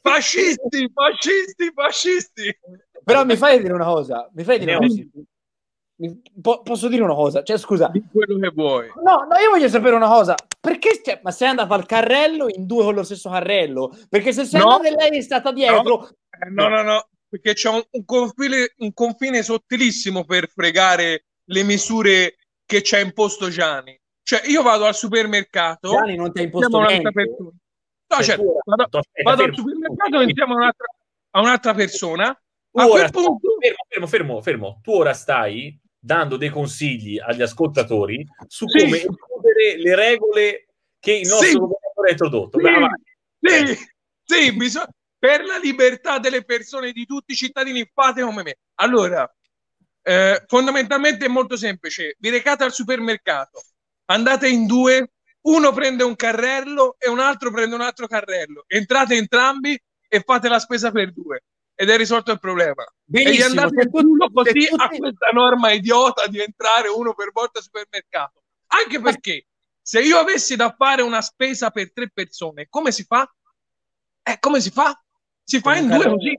Fascisti, 0.00 0.90
fascisti, 0.92 1.70
fascisti! 1.74 2.58
però 3.04 3.24
mi 3.24 3.36
fai 3.36 3.60
dire 3.60 3.72
una 3.72 3.84
cosa. 3.84 4.28
Mi 4.34 4.44
fai 4.44 4.58
dire 4.58 4.74
una 4.76 4.86
cosa. 4.86 5.02
Mi- 6.00 6.22
po- 6.40 6.62
posso 6.62 6.88
dire 6.88 7.02
una 7.02 7.14
cosa? 7.14 7.42
Cioè, 7.42 7.58
scusa, 7.58 7.88
Di 7.88 8.02
quello 8.10 8.38
che 8.38 8.50
vuoi. 8.54 8.86
No, 9.02 9.26
no, 9.28 9.36
io 9.42 9.50
voglio 9.50 9.68
sapere 9.68 9.96
una 9.96 10.06
cosa. 10.08 10.34
Perché 10.60 11.00
cioè, 11.02 11.20
ma 11.22 11.30
sei 11.32 11.48
andato 11.48 11.74
al 11.74 11.86
carrello 11.86 12.46
in 12.48 12.66
due 12.66 12.84
con 12.84 12.94
lo 12.94 13.02
stesso 13.02 13.30
carrello? 13.30 13.96
Perché 14.08 14.32
se 14.32 14.44
sei 14.44 14.60
No. 14.60 14.76
andata 14.76 14.88
e 14.88 14.94
lei 14.94 15.18
è 15.18 15.22
stata 15.22 15.50
dietro, 15.52 16.08
Eh, 16.08 16.50
no, 16.50 16.68
no, 16.68 16.82
no, 16.82 17.08
perché 17.28 17.54
c'è 17.54 17.68
un, 17.70 17.82
un 17.90 18.04
confine, 18.04 18.72
un 18.78 18.92
confine 18.92 19.42
sottilissimo 19.42 20.24
per 20.24 20.48
fregare 20.48 21.24
le 21.46 21.62
misure 21.64 22.36
che 22.64 22.82
ci 22.82 22.94
ha 22.94 23.00
imposto 23.00 23.48
Gianni. 23.48 23.98
Cioè, 24.22 24.42
io 24.46 24.62
vado 24.62 24.84
al 24.84 24.94
supermercato, 24.94 25.90
Gianni 25.90 26.14
non 26.14 26.30
ti 26.32 26.40
ha 26.40 26.42
imposto 26.42 26.80
niente. 26.80 27.10
No, 28.10 28.22
certo, 28.22 28.60
vado, 28.64 28.88
vado 29.22 29.42
al 29.44 29.54
supermercato 29.54 30.20
insieme 30.22 30.52
a 30.52 30.56
un'altra, 30.56 30.86
a 31.30 31.40
un'altra 31.40 31.74
persona. 31.74 32.32
Tu 32.70 32.80
A 32.80 32.86
ora 32.86 33.08
punto, 33.08 33.56
fermo, 33.60 33.84
fermo, 33.88 34.06
fermo, 34.06 34.42
fermo. 34.42 34.80
Tu 34.82 34.92
ora 34.92 35.12
stai 35.12 35.78
dando 35.98 36.36
dei 36.36 36.48
consigli 36.48 37.18
agli 37.18 37.42
ascoltatori 37.42 38.26
su 38.46 38.66
Sì. 38.68 38.78
come 38.84 38.96
includere 38.98 39.76
le 39.76 39.94
regole 39.94 40.66
che 40.98 41.12
il 41.12 41.28
nostro 41.28 41.46
Sì. 41.48 41.54
governatore 41.58 42.08
ha 42.08 42.10
introdotto. 42.12 42.58
Sì, 42.58 42.64
Vai 42.64 42.74
avanti. 42.74 43.04
sì, 43.74 43.88
sì, 44.24 44.56
bisogna- 44.56 44.88
per 45.18 45.44
la 45.44 45.58
libertà 45.58 46.18
delle 46.18 46.44
persone, 46.44 46.92
di 46.92 47.04
tutti 47.04 47.32
i 47.32 47.36
cittadini, 47.36 47.88
fate 47.92 48.22
come 48.22 48.42
me. 48.42 48.56
Allora, 48.76 49.30
eh, 50.02 50.44
fondamentalmente 50.46 51.26
è 51.26 51.28
molto 51.28 51.56
semplice. 51.56 52.14
Vi 52.18 52.30
recate 52.30 52.64
al 52.64 52.72
supermercato, 52.72 53.60
andate 54.06 54.48
in 54.48 54.66
due, 54.66 55.10
uno 55.42 55.72
prende 55.72 56.04
un 56.04 56.16
carrello 56.16 56.96
e 56.98 57.08
un 57.08 57.20
altro 57.20 57.50
prende 57.50 57.74
un 57.74 57.80
altro 57.80 58.06
carrello. 58.06 58.64
Entrate 58.66 59.14
entrambi 59.16 59.80
e 60.08 60.20
fate 60.20 60.48
la 60.48 60.58
spesa 60.58 60.90
per 60.90 61.12
due. 61.12 61.42
Ed 61.74 61.90
è 61.90 61.96
risolto 61.96 62.32
il 62.32 62.40
problema. 62.40 62.82
e 62.82 63.20
gli 63.20 63.24
Benissimo, 63.24 63.60
andate 63.62 63.82
in 63.84 63.90
culo 63.90 64.26
tutti- 64.26 64.32
così 64.34 64.66
tutti- 64.68 64.82
a 64.82 64.88
questa 64.88 65.28
norma 65.32 65.70
idiota 65.72 66.26
di 66.26 66.40
entrare 66.40 66.88
uno 66.88 67.14
per 67.14 67.30
volta 67.32 67.58
al 67.58 67.64
supermercato. 67.64 68.42
Anche 68.68 69.00
perché 69.00 69.46
se 69.80 70.00
io 70.00 70.18
avessi 70.18 70.56
da 70.56 70.74
fare 70.76 71.02
una 71.02 71.22
spesa 71.22 71.70
per 71.70 71.92
tre 71.92 72.10
persone, 72.12 72.66
come 72.68 72.90
si 72.90 73.04
fa? 73.04 73.32
Eh, 74.22 74.36
come 74.40 74.60
si 74.60 74.70
fa? 74.70 75.00
Si 75.42 75.60
fa 75.60 75.76
in 75.76 75.86
due 75.88 76.04
così. 76.10 76.38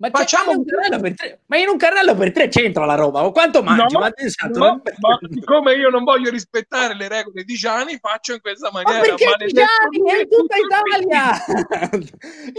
Ma, 0.00 0.08
Facciamo 0.08 0.52
un 0.52 0.64
carrello 0.64 0.98
per 0.98 1.14
tre, 1.14 1.40
ma 1.44 1.58
in 1.58 1.68
un 1.68 1.76
carrello 1.76 2.14
per 2.14 2.32
tre 2.32 2.48
c'entra 2.48 2.86
la 2.86 2.94
roba. 2.94 3.20
Ma 3.20 3.30
quanto 3.32 3.62
mangi? 3.62 3.92
No, 3.92 4.00
ma 4.00 4.10
te 4.10 4.30
santo, 4.30 4.58
no, 4.58 4.80
ma- 4.82 4.92
ma 4.98 5.18
siccome 5.30 5.74
io 5.74 5.90
non 5.90 6.04
voglio 6.04 6.30
rispettare 6.30 6.94
le 6.96 7.06
regole 7.06 7.44
di 7.44 7.54
Gianni, 7.54 7.98
faccio 8.00 8.32
in 8.32 8.40
questa 8.40 8.70
Ma 8.72 8.80
maniera. 8.80 9.04
perché 9.04 9.24
maledetto 9.26 9.60
Gianni 9.60 10.10
è 10.10 10.22
in 10.22 10.28
tutta 10.30 10.56
Italia? 10.56 11.30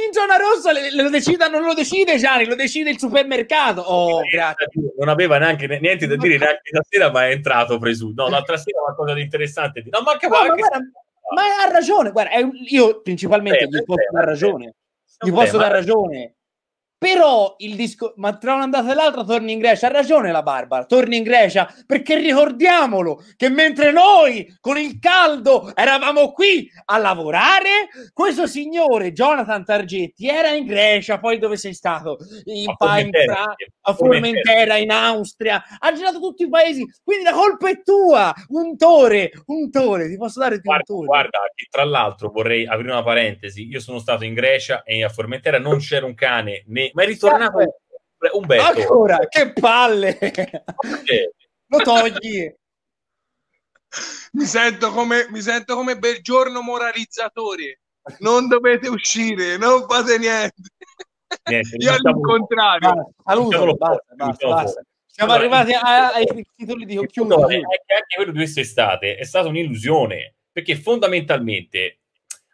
in 0.05 0.13
zona 0.13 0.35
rossa 0.37 0.71
le- 0.71 0.91
lo 0.93 1.09
decida, 1.09 1.47
non 1.47 1.63
lo 1.63 1.73
decide 1.73 2.17
Gianni, 2.17 2.45
lo 2.45 2.53
decide 2.53 2.91
il 2.91 2.99
supermercato. 2.99 3.81
Oh, 3.81 4.19
grazie. 4.31 4.67
Non 4.99 5.09
aveva 5.09 5.39
neanche 5.39 5.65
niente 5.79 6.05
da 6.05 6.17
dire 6.17 6.37
neanche 6.37 6.61
stasera, 6.71 7.09
ma 7.09 7.25
è 7.27 7.31
entrato 7.31 7.79
presumo. 7.79 8.13
No, 8.17 8.29
l'altra 8.29 8.57
sera 8.57 8.81
qualcosa 8.81 9.15
di 9.15 9.21
interessante. 9.21 9.83
No, 9.89 10.01
ma 10.01 10.11
anche 10.11 10.27
No, 10.27 10.37
ma, 10.37 10.45
guarda, 10.45 10.77
ma 11.33 11.41
ha 11.65 11.71
ragione, 11.71 12.11
guarda, 12.11 12.31
io 12.67 13.01
principalmente 13.01 13.65
Beh, 13.67 13.79
gli 13.79 13.83
posso 13.83 13.95
beh, 13.99 14.09
dar 14.11 14.23
beh, 14.25 14.29
ragione, 14.29 14.73
gli 15.19 15.31
posso 15.31 15.57
ma- 15.57 15.63
dar 15.63 15.71
ragione. 15.71 16.35
Però 17.01 17.55
il 17.57 17.75
disco, 17.75 18.13
ma 18.17 18.37
tra 18.37 18.53
un'andata 18.53 18.91
e 18.91 18.93
l'altra 18.93 19.23
torni 19.23 19.53
in 19.53 19.57
Grecia. 19.57 19.87
Ha 19.87 19.91
ragione 19.91 20.31
la 20.31 20.43
Barbara, 20.43 20.85
torni 20.85 21.17
in 21.17 21.23
Grecia 21.23 21.67
perché 21.87 22.15
ricordiamolo 22.19 23.23
che 23.37 23.49
mentre 23.49 23.91
noi 23.91 24.55
con 24.59 24.77
il 24.77 24.99
caldo 24.99 25.75
eravamo 25.75 26.31
qui 26.31 26.69
a 26.85 26.99
lavorare, 26.99 27.87
questo 28.13 28.45
signore 28.45 29.13
Jonathan 29.13 29.65
Targetti 29.65 30.27
era 30.27 30.49
in 30.49 30.67
Grecia. 30.67 31.17
Poi 31.17 31.39
dove 31.39 31.57
sei 31.57 31.73
stato? 31.73 32.19
In, 32.43 32.69
A 32.69 32.75
pa- 32.75 32.99
in 32.99 33.09
Formentera, 33.09 33.33
Fra- 33.33 33.55
a 33.81 33.93
Formentera, 33.95 34.77
in 34.77 34.91
Austria, 34.91 35.63
ha 35.79 35.91
girato 35.93 36.19
tutti 36.19 36.43
i 36.43 36.49
paesi. 36.49 36.85
Quindi 37.03 37.23
la 37.23 37.33
colpa 37.33 37.67
è 37.67 37.81
tua. 37.81 38.31
Un 38.49 38.77
tore, 38.77 39.31
un 39.47 39.71
tore, 39.71 40.07
ti 40.07 40.17
posso 40.17 40.39
dare 40.39 40.53
un 40.53 40.61
Guarda, 40.63 40.83
tore. 40.83 41.07
guarda, 41.07 41.39
che 41.55 41.65
tra 41.67 41.83
l'altro 41.83 42.29
vorrei 42.29 42.67
aprire 42.67 42.91
una 42.91 43.01
parentesi. 43.01 43.65
Io 43.67 43.79
sono 43.79 43.97
stato 43.97 44.23
in 44.23 44.35
Grecia 44.35 44.83
e 44.83 45.03
a 45.03 45.09
Formentera 45.09 45.57
non 45.57 45.79
c'era 45.79 46.05
un 46.05 46.13
cane, 46.13 46.63
né... 46.67 46.89
ma 46.93 47.03
è 47.03 47.05
ritornato 47.05 47.57
Umberto. 48.33 48.79
Ancora, 48.81 49.17
che 49.27 49.51
palle! 49.53 50.15
Perché? 50.15 51.33
Lo 51.67 51.77
togli. 51.79 52.53
Mi 54.33 54.45
sento 54.45 54.91
come, 54.91 55.27
mi 55.31 55.41
sento 55.41 55.75
come 55.75 55.97
bel 55.97 56.21
giorno 56.21 56.61
moralizzatore. 56.61 57.79
Non 58.19 58.47
dovete 58.47 58.87
uscire, 58.89 59.57
non 59.57 59.85
fate 59.87 60.17
niente. 60.17 60.53
Niente, 61.49 61.69
Io 61.75 61.77
diciamo- 61.77 61.97
all'incontrario. 62.09 62.93
Basta, 62.93 63.11
Saluto, 63.25 63.73
basta, 63.75 64.13
basta, 64.15 64.47
basta. 64.47 64.81
Siamo 65.07 65.33
Allora, 65.33 65.57
arrivati 65.57 65.73
a- 65.73 66.11
ai 66.13 66.45
titoli 66.55 66.85
di 66.85 66.97
è 66.97 67.57
che 67.85 67.93
anche 67.93 68.15
quello 68.15 68.31
di 68.31 68.37
quest'estate 68.37 69.15
è 69.17 69.23
stata 69.23 69.47
un'illusione 69.49 70.35
perché 70.51 70.75
fondamentalmente 70.75 72.00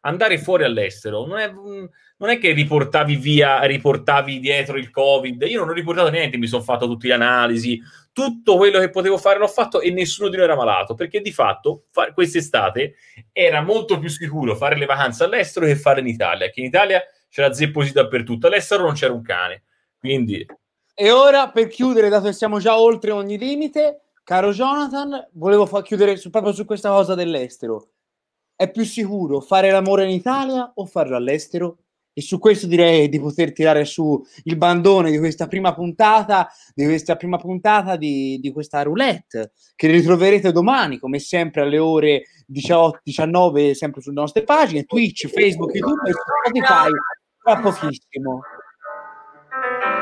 andare 0.07 0.37
fuori 0.37 0.63
all'estero 0.63 1.25
non 1.25 1.37
è, 1.37 1.51
non 1.51 2.29
è 2.29 2.39
che 2.39 2.51
riportavi 2.51 3.15
via, 3.17 3.61
riportavi 3.63 4.39
dietro 4.39 4.77
il 4.77 4.89
Covid. 4.89 5.43
Io 5.43 5.59
non 5.59 5.69
ho 5.69 5.73
riportato 5.73 6.09
niente, 6.09 6.37
mi 6.37 6.47
sono 6.47 6.63
fatto 6.63 6.87
tutte 6.87 7.07
le 7.07 7.13
analisi, 7.13 7.79
tutto 8.11 8.57
quello 8.57 8.79
che 8.79 8.89
potevo 8.89 9.17
fare 9.17 9.37
l'ho 9.37 9.47
fatto 9.47 9.81
e 9.81 9.91
nessuno 9.91 10.29
di 10.29 10.37
noi 10.37 10.45
era 10.45 10.55
malato 10.55 10.95
perché 10.95 11.21
di 11.21 11.31
fatto 11.31 11.83
fa- 11.91 12.11
quest'estate 12.13 12.95
era 13.31 13.61
molto 13.61 13.99
più 13.99 14.09
sicuro 14.09 14.55
fare 14.55 14.77
le 14.77 14.85
vacanze 14.85 15.25
all'estero 15.25 15.65
che 15.65 15.75
fare 15.75 15.99
in 15.99 16.07
Italia. 16.07 16.49
Che 16.49 16.61
in 16.61 16.65
Italia 16.65 17.03
c'era 17.29 17.53
zepposi 17.53 17.91
dappertutto, 17.91 18.47
all'estero 18.47 18.83
non 18.83 18.93
c'era 18.93 19.13
un 19.13 19.21
cane. 19.21 19.63
Quindi 19.99 20.45
E 20.99 21.11
ora, 21.11 21.49
per 21.49 21.67
chiudere, 21.67 22.09
dato 22.09 22.25
che 22.25 22.33
siamo 22.33 22.59
già 22.59 22.79
oltre 22.79 23.11
ogni 23.11 23.37
limite, 23.37 24.01
caro 24.23 24.51
Jonathan, 24.51 25.27
volevo 25.33 25.67
fa- 25.67 25.83
chiudere 25.83 26.15
su- 26.15 26.31
proprio 26.31 26.53
su 26.53 26.65
questa 26.65 26.89
cosa 26.89 27.13
dell'estero. 27.13 27.89
È 28.59 28.71
più 28.71 28.83
sicuro 28.85 29.39
fare 29.39 29.69
l'amore 29.69 30.05
in 30.05 30.09
Italia 30.09 30.71
o 30.73 30.87
farlo 30.87 31.15
all'estero? 31.15 31.77
E 32.11 32.21
su 32.23 32.39
questo 32.39 32.65
direi 32.65 33.07
di 33.07 33.19
poter 33.19 33.53
tirare 33.53 33.85
su 33.85 34.19
il 34.45 34.57
bandone 34.57 35.11
di 35.11 35.19
questa 35.19 35.45
prima 35.45 35.75
puntata, 35.75 36.49
di 36.73 36.85
questa 36.85 37.15
prima 37.17 37.37
puntata 37.37 37.95
di, 37.97 38.39
di 38.39 38.51
questa 38.51 38.81
roulette, 38.81 39.51
che 39.75 39.91
ritroverete 39.91 40.51
domani, 40.51 40.97
come 40.97 41.19
sempre, 41.19 41.61
alle 41.61 41.77
ore 41.77 42.23
18-19, 42.51 43.73
sempre 43.73 44.01
sulle 44.01 44.15
nostre 44.15 44.41
pagine, 44.41 44.85
Twitch, 44.85 45.27
Facebook, 45.27 45.75
YouTube 45.75 46.09
e 46.09 46.13
Spotify, 46.13 46.89
tra 47.43 47.57
pochissimo. 47.59 48.41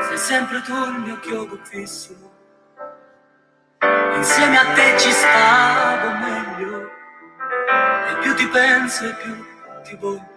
Sei 0.08 0.16
sempre 0.16 0.62
tu 0.62 0.72
il 0.72 1.02
mio 1.04 1.20
chiodo 1.20 1.58
fissimo. 1.62 2.30
Insieme 4.16 4.56
a 4.56 4.72
te 4.72 4.98
ci 4.98 5.10
stavo 5.10 6.08
meglio. 6.24 6.95
E 7.68 8.16
più 8.20 8.34
ti 8.34 8.46
penso 8.48 9.04
e 9.04 9.14
più 9.14 9.44
ti 9.82 9.96
voglio. 9.96 10.34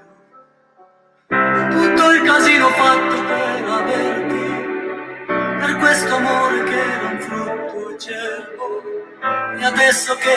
Tutto 1.28 2.12
il 2.12 2.22
casino 2.24 2.70
fatto 2.70 3.24
per 3.24 3.70
averti. 3.70 4.38
Per 5.60 5.76
questo 5.78 6.16
amore 6.16 6.64
che 6.64 6.80
era 6.80 7.08
un 7.08 7.20
frutto 7.20 7.94
acerbo. 7.96 8.84
E 9.60 9.64
adesso 9.64 10.16
che 10.16 10.36